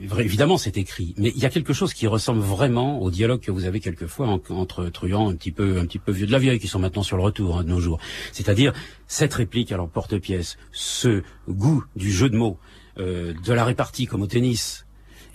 vrai- 0.07 0.25
évidemment 0.25 0.57
c'est 0.57 0.79
écrit, 0.79 1.15
mais 1.19 1.31
il 1.37 1.43
y 1.43 1.45
a 1.45 1.51
quelque 1.51 1.75
chose 1.75 1.93
qui 1.93 2.07
ressemble 2.07 2.41
vraiment 2.41 3.03
au 3.03 3.11
dialogue 3.11 3.41
que 3.41 3.51
vous 3.51 3.67
avez 3.67 3.79
quelquefois 3.81 4.29
en- 4.29 4.41
entre 4.49 4.87
truands 4.89 5.29
un 5.29 5.35
petit 5.35 5.53
peu, 5.53 5.79
un 5.79 5.85
petit 5.85 5.99
peu 5.99 6.11
vieux 6.11 6.27
de 6.27 6.33
la 6.33 6.39
vieille 6.39 6.59
qui 6.59 6.69
sont 6.69 6.79
maintenant 6.79 7.03
sur 7.03 7.19
le 7.19 7.23
retour 7.23 7.59
hein, 7.59 7.65
de 7.65 7.69
nos 7.69 7.81
jours. 7.81 7.99
C'est-à-dire 8.33 8.73
cette 9.07 9.35
réplique 9.35 9.71
à 9.71 9.77
leur 9.77 9.91
porte-pièce, 9.91 10.57
ce 10.73 11.23
goût 11.49 11.85
du 11.97 12.11
jeu 12.11 12.31
de 12.31 12.37
mots, 12.37 12.59
euh, 12.99 13.35
de 13.47 13.53
la 13.53 13.65
répartie 13.65 14.07
comme 14.07 14.23
au 14.23 14.27
tennis, 14.27 14.87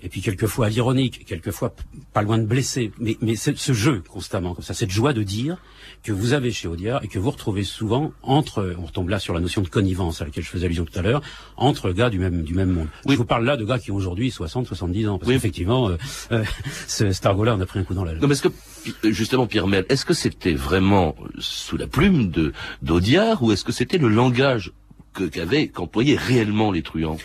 et 0.04 0.10
puis 0.10 0.22
quelquefois 0.22 0.68
à 0.68 0.70
l'ironique, 0.70 1.26
quelquefois 1.26 1.74
pas 2.12 2.22
loin 2.22 2.38
de 2.38 2.46
blesser, 2.46 2.92
mais, 3.00 3.18
mais 3.22 3.36
ce 3.36 3.74
jeu 3.74 4.04
constamment, 4.08 4.54
comme 4.54 4.64
ça, 4.64 4.74
cette 4.74 4.92
joie 4.92 5.14
de 5.14 5.24
dire 5.24 5.58
que 6.04 6.12
vous 6.12 6.34
avez 6.34 6.52
chez 6.52 6.68
Audiard 6.68 7.04
et 7.04 7.08
que 7.08 7.18
vous 7.18 7.32
retrouvez 7.32 7.64
souvent 7.64 8.12
entre, 8.22 8.76
on 8.78 8.86
retombe 8.86 9.10
là 9.10 9.20
sur 9.20 9.34
la 9.34 9.40
notion 9.40 9.62
de 9.62 9.70
connivence 9.70 10.22
à 10.22 10.26
laquelle 10.26 10.44
je 10.44 10.50
faisais 10.50 10.66
allusion 10.66 10.84
tout 10.84 10.98
à 11.00 11.02
l'heure, 11.02 11.22
entre 11.56 11.92
gars 11.92 12.10
du 12.10 12.20
même 12.20 12.44
du 12.44 12.54
même 12.54 12.72
monde. 12.72 12.88
Je 13.08 13.16
vous 13.16 13.26
parle 13.26 13.46
là 13.46 13.56
de 13.56 13.64
gars 13.64 13.80
qui 13.80 13.92
ont 13.92 13.96
aujourd'hui 13.96 14.30
60, 14.30 14.68
70 14.68 15.08
ans, 15.08 15.18
parce 15.18 15.32
qu'effectivement, 15.32 15.90
euh, 15.90 15.98
euh, 16.32 16.44
ce, 16.88 17.12
cet 17.12 17.26
argot-là, 17.26 17.56
on 17.58 17.62
a 17.62 17.66
pris 17.66 17.80
un 17.80 17.84
coup 17.84 17.94
dans 17.94 18.04
la 18.04 18.14
Non, 18.14 18.28
mais 18.28 18.34
est-ce 18.34 18.44
que, 18.44 19.10
justement, 19.10 19.48
Pierre 19.48 19.68
Mel, 19.68 19.86
est-ce 19.88 20.06
que 20.06 20.14
c'était 20.14 20.54
vraiment 20.54 21.16
sous 21.40 21.78
la 21.78 21.88
plume 21.88 22.30
de 22.30 22.52
d'Audiard 22.82 23.42
ou 23.42 23.54
est-ce 23.54 23.64
que 23.64 23.72
c'était 23.72 23.98
le 23.98 24.10
langage 24.10 24.74
que 25.14 25.24
qu'avaient, 25.24 25.70
qu'employaient 25.70 26.18
réellement 26.18 26.72
les 26.72 26.82
truands? 26.82 27.18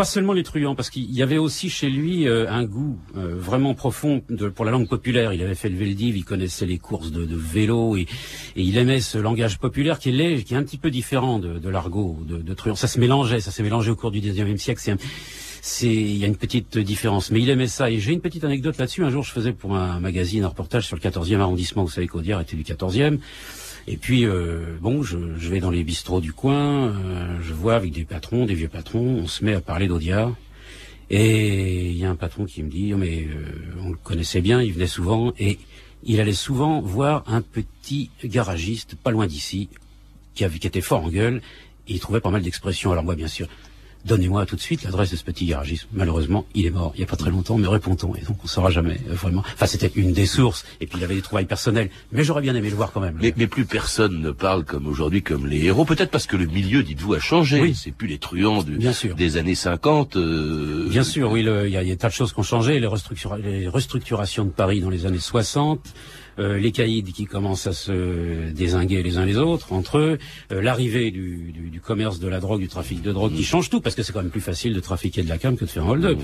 Pas 0.00 0.04
seulement 0.06 0.32
les 0.32 0.42
truands, 0.44 0.74
parce 0.74 0.88
qu'il 0.88 1.10
y 1.14 1.22
avait 1.22 1.36
aussi 1.36 1.68
chez 1.68 1.90
lui 1.90 2.26
euh, 2.26 2.50
un 2.50 2.64
goût 2.64 2.98
euh, 3.18 3.34
vraiment 3.36 3.74
profond 3.74 4.22
de- 4.30 4.48
pour 4.48 4.64
la 4.64 4.70
langue 4.70 4.88
populaire. 4.88 5.34
Il 5.34 5.42
avait 5.42 5.54
fait 5.54 5.68
le 5.68 5.76
Veldiv, 5.76 6.16
il 6.16 6.24
connaissait 6.24 6.64
les 6.64 6.78
courses 6.78 7.12
de, 7.12 7.26
de 7.26 7.36
vélo 7.36 7.96
et, 7.98 8.06
et 8.56 8.62
il 8.62 8.78
aimait 8.78 9.00
ce 9.00 9.18
langage 9.18 9.58
populaire 9.58 9.98
qui 9.98 10.08
est 10.08 10.12
léger, 10.12 10.42
qui 10.44 10.54
est 10.54 10.56
un 10.56 10.62
petit 10.62 10.78
peu 10.78 10.90
différent 10.90 11.38
de, 11.38 11.58
de 11.58 11.68
l'argot 11.68 12.16
de, 12.26 12.38
de 12.38 12.54
truand. 12.54 12.76
Ça 12.76 12.86
se 12.88 12.98
mélangeait, 12.98 13.40
ça 13.40 13.50
s'est 13.50 13.62
mélangé 13.62 13.90
au 13.90 13.96
cours 13.96 14.10
du 14.10 14.22
19e 14.22 14.56
siècle. 14.56 14.80
C'est 14.82 14.92
un- 14.92 14.96
il 15.86 16.16
y 16.16 16.24
a 16.24 16.28
une 16.28 16.36
petite 16.36 16.78
différence, 16.78 17.30
mais 17.30 17.42
il 17.42 17.50
aimait 17.50 17.66
ça. 17.66 17.90
Et 17.90 17.98
j'ai 18.00 18.14
une 18.14 18.22
petite 18.22 18.44
anecdote 18.44 18.78
là-dessus. 18.78 19.04
Un 19.04 19.10
jour, 19.10 19.22
je 19.22 19.32
faisais 19.32 19.52
pour 19.52 19.76
un 19.76 20.00
magazine 20.00 20.44
un 20.44 20.48
reportage 20.48 20.86
sur 20.86 20.96
le 20.96 21.02
14e 21.02 21.40
arrondissement. 21.40 21.84
Vous 21.84 21.90
savez 21.90 22.06
qu'Audiard 22.06 22.40
était 22.40 22.56
du 22.56 22.62
14e. 22.64 23.18
Et 23.86 23.96
puis, 23.96 24.24
euh, 24.24 24.76
bon, 24.80 25.02
je, 25.02 25.16
vais 25.16 25.60
dans 25.60 25.70
les 25.70 25.84
bistrots 25.84 26.20
du 26.20 26.32
coin, 26.32 26.88
euh, 26.88 27.38
je 27.42 27.52
vois 27.52 27.74
avec 27.74 27.92
des 27.92 28.04
patrons, 28.04 28.46
des 28.46 28.54
vieux 28.54 28.68
patrons, 28.68 29.20
on 29.22 29.26
se 29.26 29.44
met 29.44 29.54
à 29.54 29.60
parler 29.60 29.88
d'Audiard. 29.88 30.34
Et 31.08 31.90
il 31.90 31.96
y 31.96 32.04
a 32.04 32.10
un 32.10 32.16
patron 32.16 32.44
qui 32.44 32.62
me 32.62 32.70
dit, 32.70 32.92
Oh, 32.94 32.96
mais 32.96 33.24
euh, 33.24 33.82
on 33.84 33.90
le 33.90 33.96
connaissait 33.96 34.40
bien, 34.40 34.62
il 34.62 34.72
venait 34.72 34.86
souvent, 34.86 35.32
et 35.38 35.58
il 36.04 36.20
allait 36.20 36.32
souvent 36.32 36.80
voir 36.80 37.24
un 37.26 37.42
petit 37.42 38.10
garagiste, 38.24 38.94
pas 38.94 39.10
loin 39.10 39.26
d'ici, 39.26 39.68
qui, 40.34 40.44
avait, 40.44 40.58
qui 40.58 40.66
était 40.66 40.80
fort 40.80 41.04
en 41.04 41.08
gueule, 41.08 41.42
et 41.88 41.94
il 41.94 42.00
trouvait 42.00 42.20
pas 42.20 42.30
mal 42.30 42.42
d'expressions. 42.42 42.92
Alors 42.92 43.04
moi, 43.04 43.16
bien 43.16 43.28
sûr, 43.28 43.48
donnez-moi 44.04 44.46
tout 44.46 44.56
de 44.56 44.60
suite 44.60 44.82
l'adresse 44.84 45.10
de 45.10 45.16
ce 45.16 45.24
petit 45.24 45.46
garagiste. 45.46 45.86
Malheureusement, 45.92 46.44
il 46.54 46.66
est 46.66 46.70
mort 46.70 46.92
il 46.94 47.00
y 47.00 47.04
a 47.04 47.06
pas 47.06 47.16
très 47.16 47.30
longtemps, 47.30 47.58
mais 47.58 47.66
répond-on, 47.68 48.14
et 48.16 48.20
donc 48.22 48.36
on 48.44 48.46
saura 48.46 48.70
jamais 48.70 48.98
euh, 49.08 49.14
vraiment. 49.14 49.42
Enfin, 49.54 49.66
c'était 49.66 49.90
une 49.94 50.12
des 50.12 50.26
sources, 50.26 50.64
et 50.80 50.86
puis 50.86 50.98
il 50.98 51.04
avait 51.04 51.14
des 51.14 51.22
trouvailles 51.22 51.44
personnelles, 51.46 51.90
mais 52.12 52.24
j'aurais 52.24 52.42
bien 52.42 52.54
aimé 52.54 52.70
le 52.70 52.76
voir 52.76 52.92
quand 52.92 53.00
même. 53.00 53.16
mais, 53.20 53.32
mais 53.36 53.46
plus 53.46 53.64
personne 53.64 54.20
ne 54.20 54.30
parle 54.30 54.64
comme 54.64 54.86
aujourd'hui 54.86 55.22
comme 55.22 55.46
les 55.46 55.64
héros. 55.64 55.84
Peut-être 55.84 56.10
parce 56.10 56.26
que 56.26 56.36
le 56.36 56.46
milieu, 56.46 56.82
dites-vous, 56.82 57.14
a 57.14 57.20
changé. 57.20 57.72
C'est 57.74 57.92
plus 57.92 58.06
les 58.08 58.18
truands 58.18 58.62
de- 58.62 58.76
Bien 58.76 58.92
sûr. 58.92 59.14
des 59.14 59.36
années 59.36 59.54
50. 59.54 60.16
euh, 60.16 60.86
Bien 60.88 61.02
sûr, 61.04 61.30
oui, 61.30 61.40
il 61.40 61.68
y, 61.68 61.72
y 61.72 61.76
a 61.76 61.84
des 61.84 61.96
tas 61.96 62.08
de 62.08 62.12
choses 62.14 62.32
qui 62.32 62.40
ont 62.40 62.44
changé. 62.44 62.80
Les, 62.80 62.86
restructura- 62.86 63.38
les 63.38 63.68
restructurations 63.68 64.44
de 64.44 64.50
Paris 64.50 64.80
dans 64.80 64.90
les 64.90 65.06
années 65.06 65.18
60, 65.18 65.80
euh, 65.86 65.90
les 66.40 66.72
caïds 66.72 67.02
qui 67.04 67.26
commencent 67.26 67.66
à 67.66 67.72
se 67.72 68.50
désinguer 68.50 69.02
les 69.02 69.16
uns 69.18 69.24
les 69.24 69.36
autres 69.36 69.72
entre 69.72 69.98
eux, 69.98 70.18
euh, 70.52 70.60
l'arrivée 70.62 71.10
du, 71.10 71.52
du- 71.52 71.70
du 71.70 71.80
commerce 71.80 72.18
de 72.18 72.28
la 72.28 72.40
drogue, 72.40 72.60
du 72.60 72.68
trafic 72.68 73.02
de 73.02 73.12
drogue 73.12 73.34
qui 73.34 73.44
change 73.44 73.68
tout, 73.70 73.80
parce 73.80 73.94
que 73.94 74.02
c'est 74.02 74.12
quand 74.12 74.22
même 74.22 74.30
plus 74.30 74.40
facile 74.40 74.72
de 74.74 74.80
trafiquer 74.80 75.22
de 75.22 75.28
la 75.28 75.38
cam 75.38 75.56
que 75.56 75.64
de 75.64 75.70
faire 75.70 75.84
un 75.84 75.90
hold-up. 75.90 76.18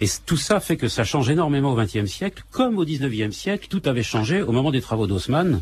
Et 0.00 0.06
c- 0.06 0.20
tout 0.26 0.36
ça 0.36 0.60
fait 0.60 0.76
que 0.76 0.88
ça 0.88 1.04
change 1.04 1.30
énormément 1.30 1.72
au 1.72 1.76
XXe 1.76 2.06
siècle, 2.06 2.44
comme 2.50 2.78
au 2.78 2.84
XIXe 2.84 3.34
siècle, 3.34 3.66
tout 3.70 3.82
avait 3.86 4.02
changé 4.02 4.42
au 4.42 4.52
moment 4.52 4.70
des 4.70 4.80
travaux 4.80 5.06
d'Haussmann, 5.06 5.60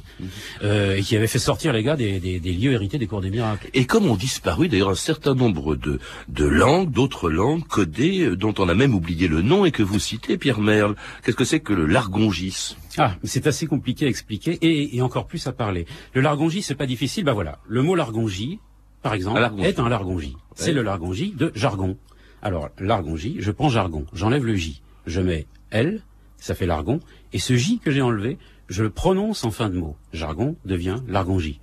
euh, 0.65 0.97
et 0.97 1.03
qui 1.03 1.17
avait 1.17 1.27
fait 1.27 1.39
sortir 1.39 1.73
les 1.73 1.83
gars 1.83 1.97
des, 1.97 2.19
des- 2.21 2.41
des 2.41 2.53
lieux 2.53 2.73
hérités 2.73 2.99
des 2.99 3.07
cours 3.07 3.21
des 3.21 3.31
miracles. 3.31 3.69
Et 3.75 3.85
comme 3.87 4.07
ont 4.09 4.17
disparu 4.17 4.69
d'ailleurs 4.69 4.91
un 4.91 4.95
certain 4.95 5.35
nombre 5.35 5.77
de, 5.77 5.99
de 6.29 6.45
langues, 6.45 6.91
d'autres 6.91 7.31
langues 7.31 7.67
codées, 7.67 8.21
euh, 8.23 8.37
dont 8.37 8.55
on 8.59 8.69
a 8.69 8.75
même 8.75 8.95
oublié 8.95 9.29
le 9.29 9.43
nom 9.43 9.65
et 9.65 9.71
que 9.71 9.83
vous 9.83 9.99
citez, 9.99 10.39
Pierre 10.39 10.61
Merle. 10.61 10.97
Qu'est-ce 11.25 11.37
que 11.37 11.45
c'est 11.45 11.61
que 11.61 11.73
le 11.73 11.87
largongis 11.87 12.77
Ah, 12.99 13.17
c'est 13.25 13.47
assez 13.47 13.67
compliqué 13.67 14.07
à 14.07 14.09
expliquer 14.09 14.59
et, 14.61 14.97
et 14.97 15.03
encore 15.03 15.27
plus 15.27 15.47
à 15.47 15.53
parler. 15.53 15.87
Le 16.13 16.21
largongie, 16.21 16.63
c'est 16.63 16.75
pas 16.75 16.87
difficile. 16.87 17.25
Bah 17.25 17.33
voilà, 17.33 17.59
le 17.67 17.83
mot 17.83 17.95
largongie, 17.95 18.59
par 19.03 19.15
exemple, 19.15 19.41
largongie. 19.41 19.69
est 19.69 19.79
un 19.81 19.89
largongie. 19.89 20.37
C'est 20.55 20.73
le 20.73 20.83
largongie 20.83 21.33
de 21.37 21.51
jargon. 21.55 21.97
Alors, 22.43 22.71
largongie, 22.79 23.37
je 23.39 23.51
prends 23.51 23.69
jargon, 23.69 24.05
j'enlève 24.13 24.45
le 24.45 24.57
J, 24.57 24.83
je 25.07 25.21
mets 25.21 25.47
L, 25.71 26.03
ça 26.39 26.55
fait 26.57 26.67
largon, 26.67 26.99
et 27.33 27.39
ce 27.39 27.55
J 27.55 27.79
que 27.79 27.93
j'ai 27.93 28.03
enlevé, 28.03 28.37
je 28.69 28.83
le 28.83 28.91
prononce 28.91 29.45
en 29.45 29.53
fin 29.53 29.69
de 29.71 29.79
mot. 29.79 29.97
Jargon 30.13 30.57
devient 30.65 30.97
largongie. 31.07 31.61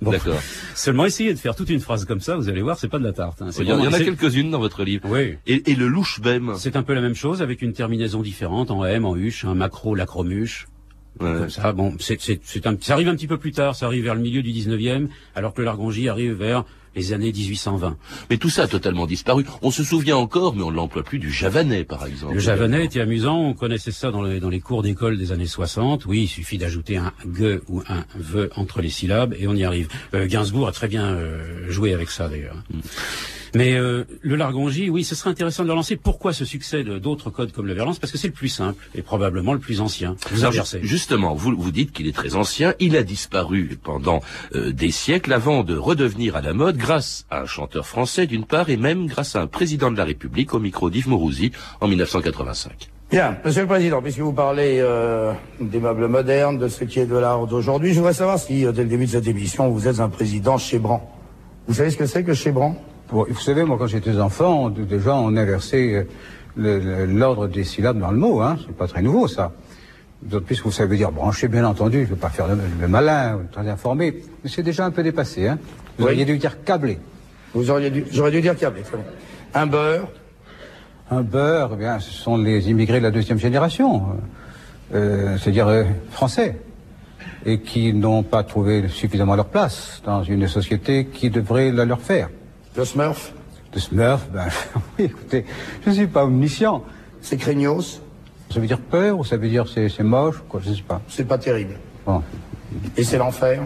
Bon. 0.00 0.12
D'accord. 0.12 0.38
Seulement 0.74 1.06
essayez 1.06 1.32
de 1.34 1.38
faire 1.38 1.56
toute 1.56 1.70
une 1.70 1.80
phrase 1.80 2.04
comme 2.04 2.20
ça, 2.20 2.36
vous 2.36 2.48
allez 2.48 2.62
voir, 2.62 2.78
c'est 2.78 2.88
pas 2.88 2.98
de 3.00 3.04
la 3.04 3.12
tarte. 3.12 3.42
hein. 3.42 3.50
Il 3.58 3.66
y 3.66 3.72
en, 3.72 3.78
il 3.78 3.84
y 3.84 3.88
en 3.88 3.92
a 3.92 3.98
quelques-unes 3.98 4.50
dans 4.50 4.60
votre 4.60 4.84
livre. 4.84 5.08
Oui. 5.10 5.36
Et, 5.46 5.70
et 5.72 5.74
le 5.74 5.88
louche 5.88 6.20
bem 6.20 6.52
C'est 6.56 6.76
un 6.76 6.82
peu 6.84 6.94
la 6.94 7.00
même 7.00 7.14
chose 7.16 7.42
avec 7.42 7.62
une 7.62 7.72
terminaison 7.72 8.22
différente 8.22 8.70
en 8.70 8.84
M, 8.84 9.04
en 9.04 9.16
huche, 9.16 9.44
un 9.44 9.54
macro, 9.54 9.94
lacromuche. 9.94 10.66
Comme 11.18 11.50
ça, 11.50 11.72
bon, 11.72 11.94
c'est, 11.98 12.20
c'est, 12.20 12.38
c'est 12.44 12.64
un, 12.68 12.76
ça 12.80 12.92
arrive 12.92 13.08
un 13.08 13.16
petit 13.16 13.26
peu 13.26 13.38
plus 13.38 13.50
tard, 13.50 13.74
ça 13.74 13.86
arrive 13.86 14.04
vers 14.04 14.14
le 14.14 14.20
milieu 14.20 14.40
du 14.40 14.52
19e, 14.52 15.08
alors 15.34 15.52
que 15.52 15.62
largongie 15.62 16.08
arrive 16.08 16.34
vers 16.34 16.64
les 16.94 17.12
années 17.12 17.32
1820. 17.32 17.96
Mais 18.30 18.36
tout 18.36 18.50
ça 18.50 18.64
a 18.64 18.66
totalement 18.68 19.06
disparu. 19.06 19.44
On 19.62 19.70
se 19.70 19.84
souvient 19.84 20.16
encore, 20.16 20.54
mais 20.54 20.62
on 20.62 20.70
ne 20.70 20.76
l'emploie 20.76 21.02
plus, 21.02 21.18
du 21.18 21.30
javanais, 21.30 21.84
par 21.84 22.06
exemple. 22.06 22.34
Le 22.34 22.40
javanais 22.40 22.84
était 22.84 23.00
amusant, 23.00 23.38
on 23.38 23.54
connaissait 23.54 23.92
ça 23.92 24.10
dans 24.10 24.22
les, 24.22 24.40
dans 24.40 24.48
les 24.48 24.60
cours 24.60 24.82
d'école 24.82 25.18
des 25.18 25.32
années 25.32 25.46
60. 25.46 26.06
Oui, 26.06 26.22
il 26.22 26.28
suffit 26.28 26.58
d'ajouter 26.58 26.96
un 26.96 27.12
ge 27.34 27.60
ou 27.68 27.82
un 27.88 28.04
ve 28.14 28.50
entre 28.56 28.80
les 28.80 28.90
syllabes 28.90 29.34
et 29.38 29.46
on 29.46 29.54
y 29.54 29.64
arrive. 29.64 29.88
Euh, 30.14 30.26
Gainsbourg 30.26 30.68
a 30.68 30.72
très 30.72 30.88
bien 30.88 31.06
euh, 31.06 31.70
joué 31.70 31.94
avec 31.94 32.10
ça 32.10 32.28
d'ailleurs. 32.28 32.56
Mais 33.54 33.74
euh, 33.74 34.04
le 34.22 34.36
largongie, 34.36 34.90
oui, 34.90 35.04
ce 35.04 35.14
serait 35.14 35.30
intéressant 35.30 35.62
de 35.62 35.68
le 35.68 35.74
lancer. 35.74 35.96
Pourquoi 35.96 36.32
ce 36.32 36.44
succès 36.44 36.84
de- 36.84 36.98
d'autres 36.98 37.30
codes 37.30 37.52
comme 37.52 37.66
le 37.66 37.74
verlance 37.74 37.98
Parce 37.98 38.12
que 38.12 38.18
c'est 38.18 38.28
le 38.28 38.32
plus 38.34 38.48
simple 38.48 38.88
et 38.94 39.02
probablement 39.02 39.52
le 39.52 39.58
plus 39.58 39.80
ancien. 39.80 40.16
Vous 40.30 40.44
Alors. 40.44 40.66
Justement, 40.82 41.34
vous, 41.34 41.54
vous 41.56 41.70
dites 41.70 41.92
qu'il 41.92 42.06
est 42.06 42.12
très 42.14 42.34
ancien. 42.36 42.74
Il 42.80 42.96
a 42.96 43.02
disparu 43.02 43.78
pendant 43.82 44.20
euh, 44.54 44.72
des 44.72 44.90
siècles 44.90 45.32
avant 45.32 45.62
de 45.64 45.76
redevenir 45.76 46.36
à 46.36 46.40
la 46.42 46.52
mode 46.52 46.76
grâce 46.76 47.26
à 47.30 47.42
un 47.42 47.46
chanteur 47.46 47.86
français 47.86 48.26
d'une 48.26 48.44
part 48.44 48.70
et 48.70 48.76
même 48.76 49.06
grâce 49.06 49.36
à 49.36 49.40
un 49.42 49.46
président 49.46 49.90
de 49.90 49.96
la 49.96 50.04
République 50.04 50.54
au 50.54 50.58
micro 50.58 50.90
d'Yves 50.90 51.08
Mourouzi 51.08 51.52
en 51.80 51.88
1985. 51.88 52.90
Bien, 53.10 53.38
Monsieur 53.42 53.62
le 53.62 53.66
Président, 53.68 54.02
puisque 54.02 54.18
vous 54.18 54.34
parlez 54.34 54.80
euh, 54.80 55.32
des 55.60 55.78
meubles 55.80 56.08
modernes, 56.08 56.58
de 56.58 56.68
ce 56.68 56.84
qui 56.84 57.00
est 57.00 57.06
de 57.06 57.16
l'art 57.16 57.46
d'aujourd'hui, 57.46 57.90
je 57.94 57.98
voudrais 58.00 58.12
savoir 58.12 58.38
si, 58.38 58.66
euh, 58.66 58.72
dès 58.72 58.82
le 58.82 58.88
début 58.90 59.06
de 59.06 59.10
cette 59.12 59.26
émission, 59.26 59.70
vous 59.70 59.88
êtes 59.88 60.00
un 60.00 60.10
président 60.10 60.58
Chébran. 60.58 61.10
Vous 61.68 61.74
savez 61.74 61.90
ce 61.90 61.96
que 61.96 62.04
c'est 62.04 62.22
que 62.22 62.34
Chébran 62.34 62.76
Vous 63.10 63.34
savez, 63.40 63.64
moi, 63.64 63.76
quand 63.78 63.86
j'étais 63.86 64.18
enfant, 64.18 64.64
on- 64.64 64.68
déjà, 64.70 65.14
on 65.14 65.34
inversait 65.36 66.06
euh, 66.58 67.06
l'ordre 67.06 67.46
des 67.48 67.64
syllabes 67.64 67.98
dans 67.98 68.10
le 68.10 68.18
mot. 68.18 68.40
Hein. 68.42 68.56
C'est 68.66 68.76
pas 68.76 68.86
très 68.86 69.00
nouveau, 69.02 69.28
ça. 69.28 69.52
D'autant 70.22 70.44
plus 70.44 70.58
que 70.58 70.64
vous 70.64 70.72
savez 70.72 70.96
dire 70.96 71.12
branché, 71.12 71.48
bien 71.48 71.64
entendu. 71.64 71.98
Je 71.98 72.02
ne 72.04 72.08
veux 72.10 72.16
pas 72.16 72.28
faire 72.28 72.48
le, 72.48 72.58
le 72.80 72.88
malin, 72.88 73.38
très 73.52 73.68
informé. 73.68 74.16
Mais 74.42 74.50
c'est 74.50 74.62
déjà 74.64 74.84
un 74.84 74.90
peu 74.90 75.02
dépassé. 75.02 75.46
Hein. 75.48 75.58
Vous 75.96 76.04
Oui. 76.06 76.12
auriez 76.12 76.24
dû 76.24 76.36
dire 76.38 76.62
câblé. 76.64 76.98
Vous 77.54 77.70
auriez 77.70 77.90
dû, 77.90 78.04
j'aurais 78.10 78.30
dû 78.32 78.40
dire 78.42 78.56
câblé. 78.56 78.82
Un 79.54 79.66
beurre, 79.66 80.08
Un 81.10 81.22
beurre, 81.22 81.70
eh 81.74 81.76
bien, 81.78 81.98
ce 82.00 82.10
sont 82.10 82.36
les 82.36 82.68
immigrés 82.68 82.98
de 82.98 83.04
la 83.04 83.10
deuxième 83.10 83.38
génération, 83.38 84.02
euh, 84.94 85.38
c'est-à-dire 85.38 85.68
euh, 85.68 85.84
français, 86.10 86.58
et 87.46 87.60
qui 87.60 87.94
n'ont 87.94 88.22
pas 88.22 88.42
trouvé 88.42 88.88
suffisamment 88.88 89.34
leur 89.34 89.46
place 89.46 90.02
dans 90.04 90.22
une 90.22 90.46
société 90.48 91.06
qui 91.06 91.30
devrait 91.30 91.70
la 91.70 91.86
leur 91.86 92.00
faire. 92.02 92.28
Le 92.78 92.84
Smurf? 92.84 93.32
Le 93.74 93.80
Smurf, 93.80 94.28
ben, 94.32 94.46
oui, 94.98 95.06
écoutez, 95.06 95.44
je 95.84 95.90
ne 95.90 95.94
suis 95.96 96.06
pas 96.06 96.24
omniscient. 96.24 96.84
C'est 97.20 97.36
craignos? 97.36 98.00
Ça 98.50 98.60
veut 98.60 98.68
dire 98.68 98.78
peur 98.78 99.18
ou 99.18 99.24
ça 99.24 99.36
veut 99.36 99.48
dire 99.48 99.66
c'est 99.66 99.88
c'est 99.88 100.04
moche 100.04 100.36
quoi, 100.48 100.60
je 100.64 100.70
ne 100.70 100.76
sais 100.76 100.82
pas. 100.82 101.00
C'est 101.08 101.26
pas 101.26 101.38
terrible. 101.38 101.74
Bon. 102.06 102.22
Et 102.96 103.02
c'est 103.02 103.18
l'enfer? 103.18 103.62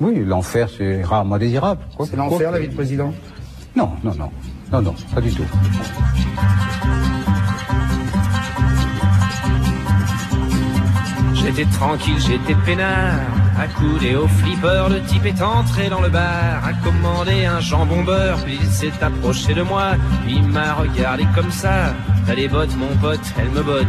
Oui, 0.00 0.22
l'enfer, 0.22 0.68
c'est 0.68 1.02
rarement 1.02 1.38
désirable. 1.38 1.80
quoi. 1.96 2.04
C'est 2.04 2.16
l'enfer, 2.16 2.50
la 2.50 2.58
vie 2.58 2.68
de 2.68 2.74
président? 2.74 3.14
Non, 3.74 3.92
non, 4.04 4.14
non. 4.14 4.30
Non, 4.70 4.82
non, 4.82 4.94
pas 5.14 5.22
du 5.22 5.32
tout. 5.32 5.44
J'étais 11.34 11.64
tranquille, 11.70 12.18
j'étais 12.18 12.54
peinard, 12.66 13.20
accoudé 13.58 14.14
au 14.16 14.28
flipper, 14.28 14.88
le 14.90 15.00
type 15.02 15.26
est 15.26 15.42
entré 15.42 15.88
dans 15.88 16.00
le 16.00 16.08
bar, 16.08 16.64
a 16.64 16.72
commandé 16.84 17.44
un 17.44 17.60
jambon 17.60 18.02
beurre, 18.02 18.38
puis 18.44 18.58
il 18.60 18.68
s'est 18.68 18.92
approché 19.02 19.54
de 19.54 19.62
moi, 19.62 19.92
il 20.28 20.42
m'a 20.42 20.74
regardé 20.74 21.24
comme 21.34 21.50
ça, 21.50 21.94
t'as 22.26 22.34
les 22.34 22.48
bottes 22.48 22.76
mon 22.76 22.94
pote, 22.96 23.20
elle 23.38 23.50
me 23.50 23.62
botte. 23.62 23.86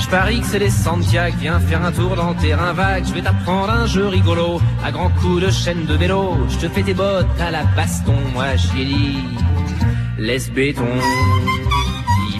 Je 0.00 0.06
parie 0.08 0.40
que 0.40 0.46
c'est 0.46 0.58
les 0.58 0.70
Santiago, 0.70 1.36
viens 1.40 1.58
faire 1.60 1.84
un 1.84 1.92
tour 1.92 2.14
dans 2.14 2.34
terrain 2.34 2.72
vague, 2.72 3.04
je 3.06 3.14
vais 3.14 3.22
t'apprendre 3.22 3.72
un 3.72 3.86
jeu 3.86 4.06
rigolo, 4.06 4.60
à 4.84 4.90
grands 4.92 5.10
coups 5.10 5.42
de 5.42 5.50
chaîne 5.50 5.84
de 5.86 5.94
vélo, 5.94 6.36
je 6.48 6.58
te 6.58 6.68
fais 6.68 6.82
tes 6.82 6.94
bottes 6.94 7.40
à 7.40 7.50
la 7.50 7.64
baston, 7.76 8.16
moi 8.32 8.56
j'y 8.56 9.18
laisse 10.18 10.50
béton. 10.50 10.86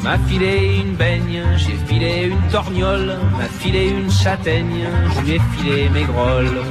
M'a 0.09 0.17
filé 0.21 0.81
une 0.83 0.95
baigne, 0.95 1.43
j'ai 1.59 1.77
filé 1.87 2.31
une 2.31 2.51
torgnole, 2.51 3.19
m'a 3.37 3.45
filé 3.45 3.91
une 3.91 4.11
châtaigne, 4.11 4.89
je 5.15 5.21
lui 5.21 5.33
ai 5.33 5.41
filé 5.55 5.91
mes 5.91 6.05
grolles. 6.05 6.63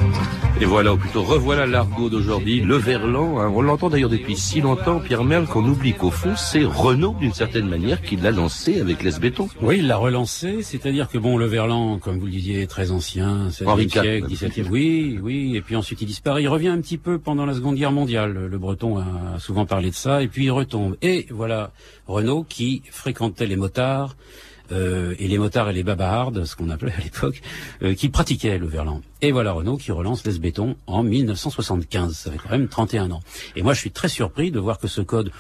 Et 0.60 0.66
voilà, 0.66 0.94
ou 0.94 0.98
plutôt 0.98 1.22
revoilà 1.22 1.68
l'argot 1.68 2.10
d'aujourd'hui, 2.10 2.62
le 2.62 2.78
verlan. 2.78 3.40
hein. 3.40 3.52
On 3.56 3.62
l'entend 3.62 3.90
d'ailleurs 3.90 4.10
depuis 4.10 4.36
si 4.36 4.60
longtemps, 4.60 5.00
Pierre 5.00 5.24
Merle, 5.24 5.46
qu'on 5.46 5.64
oublie 5.64 5.94
qu'au 5.94 6.10
fond, 6.10 6.36
c'est 6.36 6.64
Renault, 6.64 7.16
d'une 7.20 7.32
certaine 7.34 7.68
manière, 7.70 8.02
qui 8.02 8.16
l'a 8.16 8.32
lancé 8.32 8.82
avec 8.82 9.04
Les 9.04 9.20
Béton. 9.20 9.50
Oui, 9.62 9.78
il 9.80 9.88
l'a 9.88 9.98
relancé, 9.98 10.64
c'est-à-dire 10.64 11.10
que 11.10 11.20
bon, 11.20 11.38
le 11.38 11.46
verlan, 11.46 12.00
comme 12.00 12.18
vous 12.18 12.26
le 12.26 12.32
disiez, 12.32 12.62
est 12.64 12.68
très 12.68 12.90
ancien, 12.90 13.50
16e 13.50 13.68
Henri 13.68 13.84
IV, 13.84 13.92
siècle, 13.92 14.08
même. 14.08 14.30
17e, 14.32 14.68
oui, 14.72 15.20
oui, 15.22 15.56
et 15.56 15.62
puis 15.62 15.76
ensuite 15.76 16.02
il 16.02 16.08
disparaît. 16.08 16.42
Il 16.42 16.48
revient 16.48 16.70
un 16.70 16.82
petit 16.82 16.98
peu 16.98 17.20
pendant 17.20 17.46
la 17.46 17.54
Seconde 17.54 17.76
Guerre 17.76 17.92
mondiale. 17.92 18.34
Le, 18.34 18.48
le 18.48 18.58
Breton 18.58 18.98
a 18.98 19.40
souvent 19.40 19.68
parlé 19.68 19.92
de 19.92 19.96
ça, 19.96 20.24
et 20.24 20.28
puis 20.28 20.46
il 20.46 20.52
retombe. 20.52 20.96
Et 21.04 21.28
voilà, 21.30 21.72
Renault 22.08 22.44
qui 22.50 22.82
fréquentait 22.90 23.46
les 23.46 23.58
motards, 23.58 24.16
euh, 24.72 25.16
et 25.20 25.28
les 25.28 25.38
motards 25.38 25.70
et 25.70 25.74
les 25.74 25.84
babardes, 25.84 26.46
ce 26.46 26.56
qu'on 26.56 26.70
appelait 26.70 26.94
à 26.94 27.02
l'époque, 27.02 27.42
euh, 27.84 27.94
qui 27.94 28.10
pratiquaient 28.10 28.58
le 28.58 28.68
verlan. 28.68 29.02
Et 29.22 29.32
voilà 29.32 29.52
Renault 29.52 29.78
qui 29.78 29.92
relance 29.92 30.26
Les 30.26 30.38
Béton 30.40 30.76
en 30.86 31.04
1975. 31.04 32.14
Ça 32.14 32.32
fait 32.32 32.38
quand 32.38 32.50
même 32.50 32.68
31 32.68 33.12
ans. 33.12 33.22
Et 33.56 33.64
moi, 33.64 33.74
je 33.74 33.80
suis 33.80 33.92
très 33.92 34.10
surpris 34.10 34.52
de 34.52 34.60
voir 34.60 34.80
que 34.80 34.88
ce 34.88 35.02
code 35.02 35.32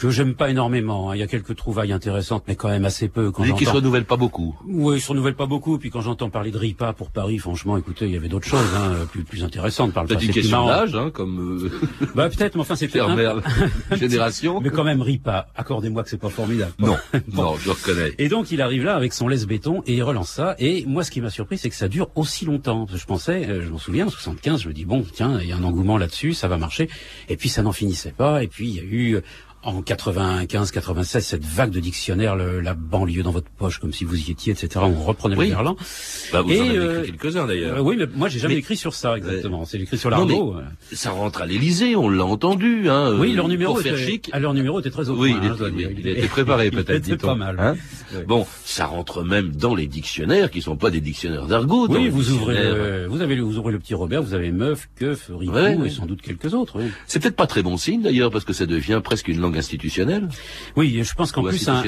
que 0.00 0.10
j'aime 0.10 0.34
pas 0.34 0.50
énormément. 0.50 1.10
hein. 1.10 1.14
Il 1.16 1.20
y 1.20 1.22
a 1.22 1.26
quelques 1.26 1.54
trouvailles 1.54 1.92
intéressantes, 1.92 2.44
mais 2.48 2.56
quand 2.56 2.68
même 2.68 2.84
assez 2.84 3.08
peu. 3.08 3.30
Quand 3.30 3.42
qui 3.42 3.50
se 3.50 3.64
j'entends- 3.66 3.76
renouvelle 3.76 4.04
pas 4.06 4.16
beaucoup. 4.16 4.56
oui, 4.66 4.96
il 4.96 5.00
se 5.00 5.08
renouvelle 5.08 5.34
pas 5.34 5.46
beaucoup. 5.46 5.78
Puis 5.78 5.90
quand 5.90 6.00
j'entends 6.00 6.30
parler 6.30 6.50
de 6.50 6.58
RIPA 6.58 6.92
pour 6.94 7.10
Paris, 7.10 7.38
franchement, 7.38 7.76
écoutez, 7.76 8.06
il 8.06 8.12
y 8.12 8.16
avait 8.16 8.28
d'autres 8.28 8.46
choses 8.48 8.66
hein, 8.76 8.92
plus, 9.12 9.24
plus 9.24 9.44
intéressantes 9.44 9.92
par 9.92 10.04
le 10.04 10.08
Peut-être 10.08 10.24
une 10.24 10.32
question 10.32 10.66
d'âge, 10.66 10.94
hein, 10.96 11.10
comme 11.12 11.62
euh, 11.64 11.70
Bah 12.14 12.28
peut-être, 12.28 12.54
mais 12.56 12.62
enfin 12.62 12.74
un- 12.74 13.14
Merle, 13.16 13.42
génération. 13.92 14.60
Mais 14.60 14.70
quand 14.70 14.84
même 14.84 15.02
RIPA. 15.02 15.48
Accordez-moi 15.54 16.02
que 16.02 16.08
c'est 16.10 16.16
pas 16.20 16.28
formidable. 16.30 16.72
Non, 16.78 16.96
Bon. 17.28 17.42
non, 17.42 17.56
je 17.56 17.66
le 17.66 17.72
reconnais. 17.72 18.14
Et 18.18 18.28
donc 18.28 18.50
il 18.50 18.62
arrive 18.62 18.84
là 18.84 18.96
avec 18.96 19.12
son 19.12 19.28
laisse 19.28 19.46
béton 19.46 19.82
et 19.86 19.94
il 19.94 20.02
relance 20.02 20.30
ça. 20.30 20.54
Et 20.58 20.84
moi, 20.86 21.04
ce 21.04 21.10
qui 21.10 21.20
m'a 21.20 21.30
surpris, 21.30 21.58
c'est 21.58 21.68
que 21.70 21.76
ça 21.76 21.88
dure 21.88 22.08
aussi 22.14 22.44
longtemps. 22.46 22.86
Je 22.92 23.04
pensais, 23.04 23.46
euh, 23.48 23.62
je 23.64 23.68
m'en 23.70 23.78
souviens, 23.78 24.06
en 24.06 24.10
75, 24.10 24.62
je 24.62 24.68
me 24.68 24.72
dis 24.72 24.84
bon, 24.84 25.04
tiens, 25.12 25.38
il 25.42 25.48
y 25.48 25.52
a 25.52 25.56
un 25.56 25.64
engouement 25.64 25.98
là-dessus, 25.98 26.32
ça 26.34 26.48
va 26.48 26.56
marcher. 26.56 26.88
Et 27.28 27.36
puis 27.36 27.48
ça 27.48 27.62
n'en 27.62 27.72
finissait 27.72 28.12
pas. 28.16 28.42
Et 28.42 28.46
puis 28.46 28.68
il 28.68 28.74
y 28.76 28.80
a 28.80 28.82
eu 28.82 29.20
en 29.62 29.82
95, 29.82 30.70
96 30.70 31.24
cette 31.24 31.44
vague 31.44 31.70
de 31.70 31.80
dictionnaires, 31.80 32.34
le- 32.34 32.60
la 32.60 32.74
banlieue 32.74 33.22
dans 33.22 33.30
votre 33.30 33.50
poche, 33.50 33.78
comme 33.78 33.92
si 33.92 34.04
vous 34.04 34.16
y 34.16 34.30
étiez, 34.30 34.52
etc. 34.52 34.68
On 34.82 35.02
reprenait 35.02 35.36
Oui. 35.36 35.46
le 35.48 35.50
verlan. 35.54 35.76
Bah, 36.32 36.40
vous 36.40 36.50
Et, 36.52 36.60
en 36.60 36.64
avez 36.64 36.78
euh, 36.78 37.02
écrit 37.04 37.12
quelques-uns 37.18 37.46
d'ailleurs. 37.46 37.76
euh, 37.76 37.82
oui, 37.82 37.96
mais 37.98 38.06
moi 38.16 38.28
j'ai 38.28 38.38
jamais 38.38 38.54
Mais- 38.54 38.60
écrit 38.60 38.76
sur 38.76 38.94
ça 38.94 39.16
exactement. 39.18 39.64
C'est 39.66 39.78
écrit 39.78 39.98
sur 39.98 40.08
l'argot. 40.10 40.56
Ça 40.92 41.10
rentre 41.10 41.42
à 41.42 41.46
l'Élysée, 41.46 41.94
on 41.96 42.08
l'a 42.08 42.24
entendu. 42.24 42.88
Hein, 42.88 43.14
Oui, 43.18 43.32
euh, 43.32 43.36
leur 43.36 43.48
numéro 43.48 43.74
pour 43.74 43.82
faire 43.82 43.94
était, 43.96 44.06
chic. 44.06 44.30
ah, 44.32 44.38
leur 44.38 44.54
numéro 44.54 44.80
était 44.80 44.90
très 44.90 45.10
au 45.10 45.16
Oui, 45.18 45.32
point, 45.32 45.40
il, 45.42 45.50
hein, 45.50 45.56
dois 45.58 45.68
était, 45.68 45.76
dire. 45.76 45.90
il 45.98 46.06
était 46.08 46.28
préparé 46.28 46.66
il 46.66 46.72
peut-être, 46.72 47.02
dit-on. 47.02 47.16
pas 47.18 47.34
mal. 47.34 47.56
Hein 47.60 47.76
Oui. 48.14 48.20
Bon, 48.26 48.46
ça 48.64 48.86
rentre 48.86 49.22
même 49.24 49.50
dans 49.50 49.74
les 49.74 49.86
dictionnaires 49.86 50.50
qui 50.50 50.62
sont 50.62 50.76
pas 50.76 50.90
des 50.90 51.00
dictionnaires 51.00 51.46
d'argot. 51.46 51.86
Oui, 51.88 52.08
vous 52.08 52.30
ouvrez, 52.32 52.54
le, 52.62 53.06
vous 53.08 53.20
avez, 53.20 53.38
vous 53.40 53.58
ouvrez 53.58 53.72
le 53.72 53.78
petit 53.78 53.94
Robert, 53.94 54.22
vous 54.22 54.34
avez 54.34 54.50
meuf, 54.52 54.88
keuf, 54.96 55.30
ripou 55.36 55.52
Ouais, 55.52 55.76
et 55.84 55.90
sans 55.90 56.06
doute 56.06 56.22
quelques 56.22 56.54
autres. 56.54 56.78
Oui, 56.80 56.86
C'est 57.06 57.20
peut-être 57.20 57.36
pas 57.36 57.46
très 57.46 57.62
bon 57.62 57.76
signe 57.76 58.02
d'ailleurs 58.02 58.30
parce 58.30 58.44
que 58.44 58.52
ça 58.52 58.64
devient 58.66 59.00
presque 59.04 59.28
une 59.28 59.40
langue 59.40 59.49
institutionnelle. 59.56 60.28
oui 60.76 61.00
je 61.02 61.14
pense 61.14 61.32
qu'en 61.32 61.42
plus 61.50 61.68
un- 61.68 61.82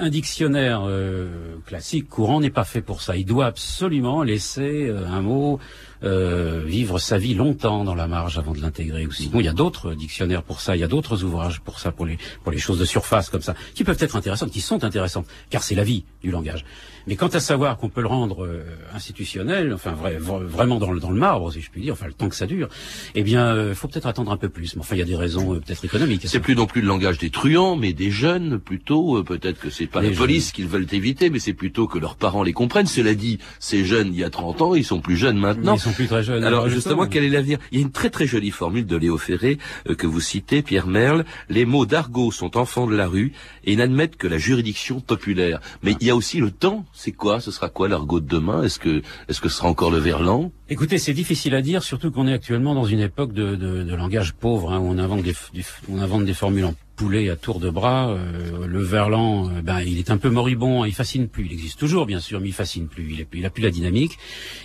un 0.00 0.08
dictionnaire 0.08 0.82
euh, 0.86 1.28
classique 1.66 2.08
courant 2.08 2.40
n'est 2.40 2.50
pas 2.50 2.64
fait 2.64 2.82
pour 2.82 3.02
ça. 3.02 3.16
Il 3.16 3.24
doit 3.26 3.46
absolument 3.46 4.22
laisser 4.22 4.88
euh, 4.88 5.06
un 5.06 5.20
mot 5.22 5.58
euh, 6.04 6.62
vivre 6.66 6.98
sa 6.98 7.18
vie 7.18 7.34
longtemps 7.34 7.84
dans 7.84 7.94
la 7.94 8.06
marge 8.06 8.38
avant 8.38 8.52
de 8.52 8.60
l'intégrer. 8.60 9.06
Ou 9.06 9.12
sinon, 9.12 9.40
il 9.40 9.46
y 9.46 9.48
a 9.48 9.52
d'autres 9.52 9.94
dictionnaires 9.94 10.42
pour 10.42 10.60
ça, 10.60 10.76
il 10.76 10.80
y 10.80 10.84
a 10.84 10.88
d'autres 10.88 11.24
ouvrages 11.24 11.60
pour 11.60 11.78
ça, 11.80 11.92
pour 11.92 12.06
les 12.06 12.18
pour 12.42 12.52
les 12.52 12.58
choses 12.58 12.78
de 12.78 12.84
surface 12.84 13.30
comme 13.30 13.42
ça, 13.42 13.54
qui 13.74 13.84
peuvent 13.84 13.96
être 14.00 14.16
intéressantes, 14.16 14.50
qui 14.50 14.60
sont 14.60 14.84
intéressantes, 14.84 15.26
car 15.50 15.62
c'est 15.62 15.74
la 15.74 15.84
vie 15.84 16.04
du 16.22 16.30
langage. 16.30 16.64
Mais 17.06 17.16
quant 17.16 17.28
à 17.28 17.40
savoir 17.40 17.78
qu'on 17.78 17.88
peut 17.88 18.02
le 18.02 18.06
rendre 18.08 18.44
euh, 18.44 18.64
institutionnel, 18.94 19.72
enfin 19.72 19.92
vrai- 19.92 20.18
vra- 20.18 20.42
vraiment 20.44 20.76
dans 20.78 20.90
le, 20.92 21.00
dans 21.00 21.10
le 21.10 21.18
marbre, 21.18 21.50
si 21.52 21.60
je 21.62 21.70
puis 21.70 21.80
dire, 21.80 21.94
enfin 21.94 22.06
le 22.06 22.12
temps 22.12 22.28
que 22.28 22.36
ça 22.36 22.46
dure, 22.46 22.68
eh 23.14 23.22
bien, 23.22 23.46
euh, 23.46 23.74
faut 23.74 23.88
peut-être 23.88 24.06
attendre 24.06 24.30
un 24.30 24.36
peu 24.36 24.48
plus. 24.50 24.76
Mais 24.76 24.80
enfin, 24.82 24.94
il 24.94 24.98
y 24.98 25.02
a 25.02 25.06
des 25.06 25.16
raisons 25.16 25.54
euh, 25.54 25.60
peut-être 25.60 25.84
économiques. 25.84 26.22
C'est 26.26 26.40
plus 26.40 26.54
non 26.54 26.66
plus 26.66 26.82
le 26.82 26.86
langage 26.88 27.16
des 27.18 27.30
truands, 27.30 27.76
mais 27.76 27.92
des 27.94 28.10
jeunes 28.10 28.58
plutôt. 28.58 29.16
Euh, 29.18 29.24
Peut-être 29.24 29.58
que 29.60 29.70
c'est 29.70 29.86
pas 29.86 30.00
Les 30.02 30.10
la 30.10 30.16
police 30.16 30.52
qu'ils 30.52 30.66
veulent 30.68 30.86
éviter, 30.92 31.30
mais 31.30 31.38
c'est 31.38 31.52
plutôt 31.54 31.86
que 31.86 31.98
leurs 31.98 32.16
parents 32.16 32.42
les 32.42 32.52
comprennent. 32.52 32.86
Cela 32.86 33.14
dit, 33.14 33.38
ces 33.58 33.84
jeunes 33.84 34.08
il 34.12 34.18
y 34.18 34.24
a 34.24 34.30
30 34.30 34.60
ans, 34.62 34.74
ils 34.74 34.84
sont 34.84 35.00
plus 35.00 35.16
jeunes 35.16 35.38
maintenant. 35.38 35.74
Ils 35.76 35.80
sont 35.88 35.94
plus 35.94 36.06
très 36.06 36.22
jeunes. 36.22 36.44
Alors 36.44 36.68
justement, 36.68 37.06
quel 37.06 37.24
est 37.24 37.28
l'avenir? 37.28 37.58
Il 37.72 37.78
y 37.78 37.82
a 37.82 37.84
une 37.84 37.92
très 37.92 38.10
très 38.10 38.26
jolie 38.26 38.50
formule 38.50 38.86
de 38.86 38.96
Léo 38.96 39.18
Ferré 39.18 39.58
euh, 39.88 39.94
que 39.94 40.06
vous 40.06 40.20
citez, 40.20 40.62
Pierre 40.62 40.86
Merle. 40.86 41.24
Les 41.48 41.64
mots 41.64 41.86
d'argot 41.86 42.30
sont 42.30 42.56
enfants 42.56 42.86
de 42.86 42.96
la 42.96 43.06
rue 43.06 43.32
et 43.64 43.76
n'admettent 43.76 44.16
que 44.16 44.26
la 44.26 44.38
juridiction 44.38 45.00
populaire. 45.00 45.60
Mais 45.82 45.94
il 46.00 46.06
y 46.06 46.10
a 46.10 46.16
aussi 46.16 46.38
le 46.38 46.50
temps. 46.50 46.84
C'est 46.92 47.12
quoi? 47.12 47.40
Ce 47.40 47.50
sera 47.50 47.68
quoi 47.68 47.88
l'argot 47.88 48.20
de 48.20 48.28
demain? 48.28 48.62
Est-ce 48.62 48.78
que 48.78 49.02
est-ce 49.28 49.40
que 49.40 49.48
ce 49.48 49.58
sera 49.58 49.68
encore 49.68 49.90
le 49.90 49.98
verlan? 49.98 50.52
Écoutez, 50.68 50.98
c'est 50.98 51.14
difficile 51.14 51.54
à 51.54 51.62
dire, 51.62 51.82
surtout 51.82 52.10
qu'on 52.10 52.26
est 52.26 52.32
actuellement 52.32 52.74
dans 52.74 52.84
une 52.84 53.00
époque 53.00 53.32
de, 53.32 53.56
de, 53.56 53.82
de 53.82 53.94
langage 53.94 54.34
pauvre, 54.34 54.72
hein, 54.72 54.78
où 54.78 54.90
on 54.90 54.98
invente 54.98 55.22
des, 55.22 55.34
on 55.88 55.98
invente 55.98 56.24
des 56.24 56.34
formules 56.34 56.66
en 56.66 56.74
poulet 56.98 57.30
à 57.30 57.36
tour 57.36 57.60
de 57.60 57.70
bras. 57.70 58.10
euh, 58.10 58.66
le 58.66 58.82
verlan, 58.82 59.48
euh, 59.48 59.62
ben, 59.62 59.80
il 59.80 59.98
est 59.98 60.10
un 60.10 60.18
peu 60.18 60.30
moribond, 60.30 60.82
hein, 60.82 60.88
il 60.88 60.94
fascine 60.94 61.28
plus. 61.28 61.46
Il 61.46 61.52
existe 61.52 61.78
toujours, 61.78 62.06
bien 62.06 62.18
sûr, 62.18 62.40
mais 62.40 62.48
il 62.48 62.52
fascine 62.52 62.88
plus. 62.88 63.12
Il, 63.12 63.20
est, 63.20 63.46
a 63.46 63.50
plus 63.50 63.62
la 63.62 63.70
dynamique. 63.70 64.18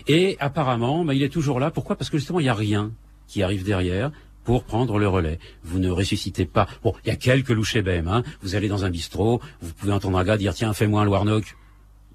Et 0.07 0.35
apparemment, 0.39 1.05
ben, 1.05 1.13
il 1.13 1.21
est 1.21 1.29
toujours 1.29 1.59
là. 1.59 1.69
Pourquoi? 1.69 1.95
Parce 1.95 2.09
que 2.09 2.17
justement, 2.17 2.39
il 2.39 2.43
n'y 2.43 2.49
a 2.49 2.55
rien 2.55 2.91
qui 3.27 3.43
arrive 3.43 3.63
derrière 3.63 4.11
pour 4.43 4.63
prendre 4.63 4.97
le 4.97 5.07
relais. 5.07 5.39
Vous 5.63 5.79
ne 5.79 5.89
ressuscitez 5.89 6.45
pas. 6.45 6.67
Bon, 6.83 6.93
il 7.05 7.09
y 7.09 7.11
a 7.11 7.15
quelques 7.15 7.49
louches 7.49 7.75
ébèmes. 7.75 8.07
Hein. 8.07 8.23
Vous 8.41 8.55
allez 8.55 8.67
dans 8.67 8.83
un 8.83 8.89
bistrot, 8.89 9.39
vous 9.61 9.73
pouvez 9.73 9.93
entendre 9.93 10.17
un 10.17 10.23
gars 10.23 10.35
dire 10.37 10.53
tiens, 10.55 10.73
fais-moi 10.73 11.01
un 11.01 11.05
Loirnock. 11.05 11.55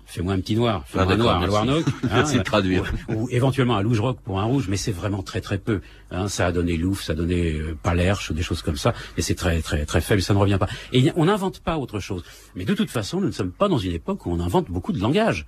Fais-moi 0.09 0.33
un 0.33 0.40
petit 0.40 0.57
noir, 0.57 0.85
fais-moi 0.87 1.07
Ah, 1.11 1.12
un 1.12 1.16
noir, 1.18 1.42
un 1.42 1.47
Loirnock. 1.47 1.85
Merci 2.05 2.38
de 2.38 2.42
traduire. 2.42 2.90
Ou, 3.11 3.25
ou 3.25 3.29
éventuellement 3.31 3.77
un 3.77 3.83
louge 3.83 4.01
rock 4.01 4.18
pour 4.25 4.40
un 4.40 4.44
rouge, 4.44 4.66
mais 4.66 4.79
c'est 4.79 4.90
vraiment 4.90 5.23
très 5.23 5.42
très 5.42 5.59
peu. 5.59 5.83
Hein, 6.11 6.29
ça 6.29 6.47
a 6.47 6.53
donné 6.53 6.79
Louf, 6.79 7.03
ça 7.03 7.12
a 7.12 7.14
donné 7.14 7.53
euh, 7.53 7.77
Palerche, 7.83 8.33
des 8.33 8.40
choses 8.42 8.62
comme 8.62 8.79
ça, 8.79 8.94
et 9.18 9.23
c'est 9.23 9.35
très 9.35 9.61
très 9.61 9.85
très 9.85 10.01
faible, 10.01 10.23
ça 10.23 10.33
ne 10.33 10.38
revient 10.38 10.57
pas. 10.59 10.68
Et 10.94 11.12
on 11.14 11.27
n'invente 11.27 11.61
pas 11.61 11.77
autre 11.77 12.01
chose. 12.01 12.25
Mais 12.57 12.64
de 12.64 12.73
toute 12.73 12.90
façon, 12.90 13.21
nous 13.21 13.27
ne 13.27 13.33
sommes 13.33 13.53
pas 13.53 13.68
dans 13.68 13.77
une 13.77 13.92
époque 13.92 14.25
où 14.25 14.33
on 14.33 14.40
invente 14.40 14.71
beaucoup 14.71 14.92
de 14.92 15.01
langages. 15.01 15.44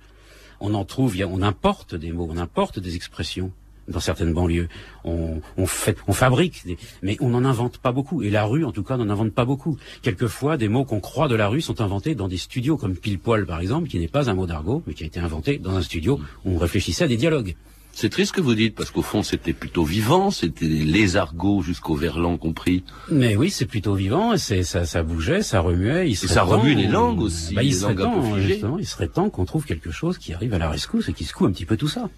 On 0.59 0.75
en 0.75 0.85
trouve, 0.85 1.17
on 1.27 1.41
importe 1.41 1.95
des 1.95 2.11
mots, 2.11 2.29
on 2.29 2.37
importe 2.37 2.77
des 2.77 2.95
expressions 2.95 3.51
dans 3.91 3.99
certaines 3.99 4.33
banlieues. 4.33 4.67
On, 5.03 5.41
on 5.57 5.65
fait, 5.65 5.97
on 6.07 6.13
fabrique, 6.13 6.65
des, 6.65 6.77
mais 7.01 7.17
on 7.19 7.29
n'en 7.29 7.45
invente 7.45 7.77
pas 7.77 7.91
beaucoup. 7.91 8.23
Et 8.23 8.29
la 8.29 8.45
rue, 8.45 8.65
en 8.65 8.71
tout 8.71 8.83
cas, 8.83 8.97
n'en 8.97 9.09
invente 9.09 9.31
pas 9.31 9.45
beaucoup. 9.45 9.77
Quelquefois, 10.01 10.57
des 10.57 10.67
mots 10.67 10.85
qu'on 10.85 10.99
croit 10.99 11.27
de 11.27 11.35
la 11.35 11.47
rue 11.47 11.61
sont 11.61 11.81
inventés 11.81 12.15
dans 12.15 12.27
des 12.27 12.37
studios, 12.37 12.77
comme 12.77 12.95
pile 12.95 13.19
poil, 13.19 13.45
par 13.45 13.59
exemple, 13.59 13.87
qui 13.87 13.99
n'est 13.99 14.07
pas 14.07 14.29
un 14.29 14.33
mot 14.33 14.47
d'argot, 14.47 14.83
mais 14.87 14.93
qui 14.93 15.03
a 15.03 15.07
été 15.07 15.19
inventé 15.19 15.57
dans 15.57 15.75
un 15.75 15.81
studio 15.81 16.19
où 16.45 16.55
on 16.55 16.57
réfléchissait 16.57 17.03
à 17.03 17.07
des 17.07 17.17
dialogues. 17.17 17.55
C'est 17.93 18.09
triste 18.09 18.29
ce 18.29 18.33
que 18.37 18.41
vous 18.41 18.55
dites 18.55 18.75
parce 18.75 18.89
qu'au 18.89 19.01
fond 19.01 19.21
c'était 19.23 19.53
plutôt 19.53 19.83
vivant, 19.83 20.31
c'était 20.31 20.65
les 20.65 21.17
argots 21.17 21.61
jusqu'au 21.61 21.95
verlan 21.95 22.37
compris. 22.37 22.83
Mais 23.11 23.35
oui, 23.35 23.49
c'est 23.49 23.65
plutôt 23.65 23.93
vivant, 23.95 24.33
et 24.33 24.37
c'est, 24.37 24.63
ça, 24.63 24.85
ça 24.85 25.03
bougeait, 25.03 25.43
ça 25.43 25.59
remuait. 25.59 26.09
Il 26.09 26.15
serait 26.15 26.33
ça 26.33 26.41
temps- 26.41 26.59
remue 26.59 26.73
les 26.73 26.87
langues 26.87 27.19
aussi, 27.21 27.53
Bah, 27.53 27.63
il 27.63 27.67
les 27.69 27.73
serait 27.75 27.93
langues 27.93 28.01
un 28.01 28.09
peu 28.21 28.21
temps, 28.29 28.39
justement, 28.39 28.79
il 28.79 28.87
serait 28.87 29.07
temps 29.07 29.29
qu'on 29.29 29.45
trouve 29.45 29.65
quelque 29.65 29.91
chose 29.91 30.17
qui 30.17 30.33
arrive 30.33 30.53
à 30.53 30.57
la 30.57 30.69
rescousse 30.69 31.09
et 31.09 31.13
qui 31.13 31.25
secoue 31.25 31.45
un 31.45 31.51
petit 31.51 31.65
peu 31.65 31.77
tout 31.77 31.87
ça. 31.89 32.09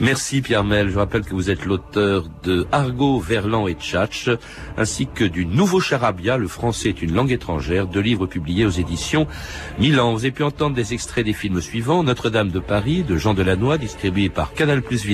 Merci 0.00 0.40
Pierre 0.40 0.62
Mel. 0.64 0.88
Je 0.90 0.96
rappelle 0.98 1.22
que 1.22 1.34
vous 1.34 1.50
êtes 1.50 1.64
l'auteur 1.64 2.28
de 2.44 2.66
Argot, 2.70 3.18
Verlan 3.18 3.66
et 3.66 3.74
Tchatch, 3.74 4.30
ainsi 4.76 5.06
que 5.12 5.24
du 5.24 5.44
Nouveau 5.46 5.80
Charabia, 5.80 6.36
Le 6.36 6.46
français 6.48 6.90
est 6.90 7.02
une 7.02 7.12
langue 7.12 7.32
étrangère, 7.32 7.86
deux 7.88 8.00
livres 8.00 8.26
publiés 8.26 8.64
aux 8.66 8.70
éditions 8.70 9.26
Milan. 9.80 10.12
Vous 10.12 10.20
avez 10.20 10.30
pu 10.30 10.44
entendre 10.44 10.76
des 10.76 10.94
extraits 10.94 11.24
des 11.24 11.32
films 11.32 11.60
suivants. 11.60 12.02
Notre-Dame 12.04 12.50
de 12.50 12.60
Paris, 12.60 13.02
de 13.02 13.16
Jean 13.16 13.34
Delannoy, 13.34 13.78
distribué 13.78 14.28
par 14.28 14.54
Canal 14.54 14.82
Plus 14.82 15.04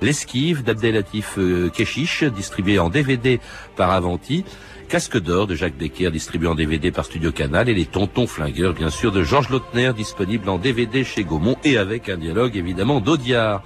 L'esquive 0.00 0.62
d'Abdelatif 0.62 1.34
euh, 1.38 1.68
Keshish, 1.68 2.24
distribué 2.24 2.78
en 2.78 2.88
DVD 2.88 3.40
par 3.76 3.90
Avanti. 3.90 4.44
Casque 4.88 5.18
d'or 5.18 5.46
de 5.46 5.54
Jacques 5.54 5.76
Becker, 5.76 6.10
distribué 6.10 6.48
en 6.48 6.54
DVD 6.54 6.90
par 6.90 7.04
Studio 7.04 7.30
Canal, 7.30 7.68
et 7.68 7.74
Les 7.74 7.84
Tontons 7.84 8.26
Flingueurs, 8.26 8.72
bien 8.72 8.90
sûr, 8.90 9.12
de 9.12 9.22
Georges 9.22 9.50
Lautner, 9.50 9.92
disponible 9.94 10.48
en 10.48 10.58
DVD 10.58 11.04
chez 11.04 11.22
Gaumont, 11.22 11.56
et 11.62 11.76
avec 11.76 12.08
un 12.08 12.16
dialogue, 12.16 12.56
évidemment, 12.56 13.00
d'Audiard. 13.00 13.62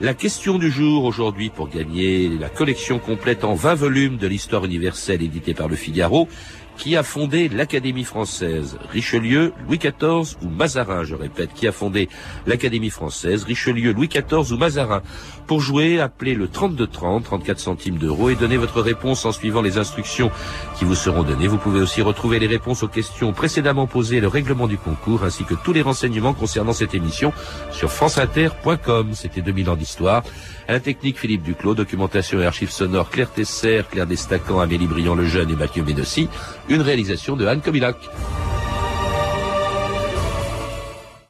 La 0.00 0.12
question 0.12 0.58
du 0.58 0.70
jour 0.70 1.04
aujourd'hui 1.04 1.48
pour 1.48 1.70
gagner 1.70 2.28
la 2.28 2.50
collection 2.50 2.98
complète 2.98 3.44
en 3.44 3.54
20 3.54 3.74
volumes 3.74 4.16
de 4.18 4.26
l'histoire 4.26 4.64
universelle 4.66 5.22
éditée 5.22 5.54
par 5.54 5.68
le 5.68 5.76
Figaro, 5.76 6.28
qui 6.76 6.96
a 6.96 7.02
fondé 7.02 7.48
l'Académie 7.48 8.04
française 8.04 8.78
Richelieu, 8.90 9.52
Louis 9.66 9.78
XIV 9.78 10.36
ou 10.42 10.48
Mazarin, 10.48 11.04
je 11.04 11.14
répète, 11.14 11.52
qui 11.54 11.66
a 11.66 11.72
fondé 11.72 12.08
l'Académie 12.46 12.90
française 12.90 13.44
Richelieu, 13.44 13.92
Louis 13.92 14.08
XIV 14.08 14.52
ou 14.52 14.56
Mazarin. 14.56 15.02
Pour 15.46 15.60
jouer, 15.60 16.00
appelez 16.00 16.34
le 16.34 16.48
3230, 16.48 17.24
34 17.24 17.58
centimes 17.58 17.98
d'euros 17.98 18.30
et 18.30 18.34
donnez 18.34 18.56
votre 18.56 18.80
réponse 18.80 19.24
en 19.24 19.32
suivant 19.32 19.62
les 19.62 19.78
instructions 19.78 20.30
qui 20.78 20.84
vous 20.84 20.96
seront 20.96 21.22
données. 21.22 21.46
Vous 21.46 21.58
pouvez 21.58 21.80
aussi 21.80 22.02
retrouver 22.02 22.38
les 22.38 22.48
réponses 22.48 22.82
aux 22.82 22.88
questions 22.88 23.32
précédemment 23.32 23.86
posées, 23.86 24.20
le 24.20 24.28
règlement 24.28 24.66
du 24.66 24.76
concours 24.76 25.24
ainsi 25.24 25.44
que 25.44 25.54
tous 25.54 25.72
les 25.72 25.82
renseignements 25.82 26.34
concernant 26.34 26.72
cette 26.72 26.94
émission 26.94 27.32
sur 27.70 27.92
franceinter.com. 27.92 29.10
C'était 29.14 29.40
2000 29.40 29.70
ans 29.70 29.76
d'histoire. 29.76 30.22
La 30.68 30.80
technique, 30.80 31.18
Philippe 31.18 31.44
Duclos, 31.44 31.74
documentation 31.74 32.40
et 32.40 32.46
archives 32.46 32.70
sonores, 32.70 33.10
Claire 33.10 33.30
Tesser, 33.30 33.82
Claire 33.88 34.06
Destacan, 34.06 34.58
Amélie 34.58 34.88
Briand 34.88 35.14
le 35.14 35.24
Jeune 35.24 35.50
et 35.50 35.54
Mathieu 35.54 35.84
Médossi. 35.84 36.28
Une 36.68 36.82
réalisation 36.82 37.36
de 37.36 37.46
Anne 37.46 37.60
Comilac. 37.60 37.96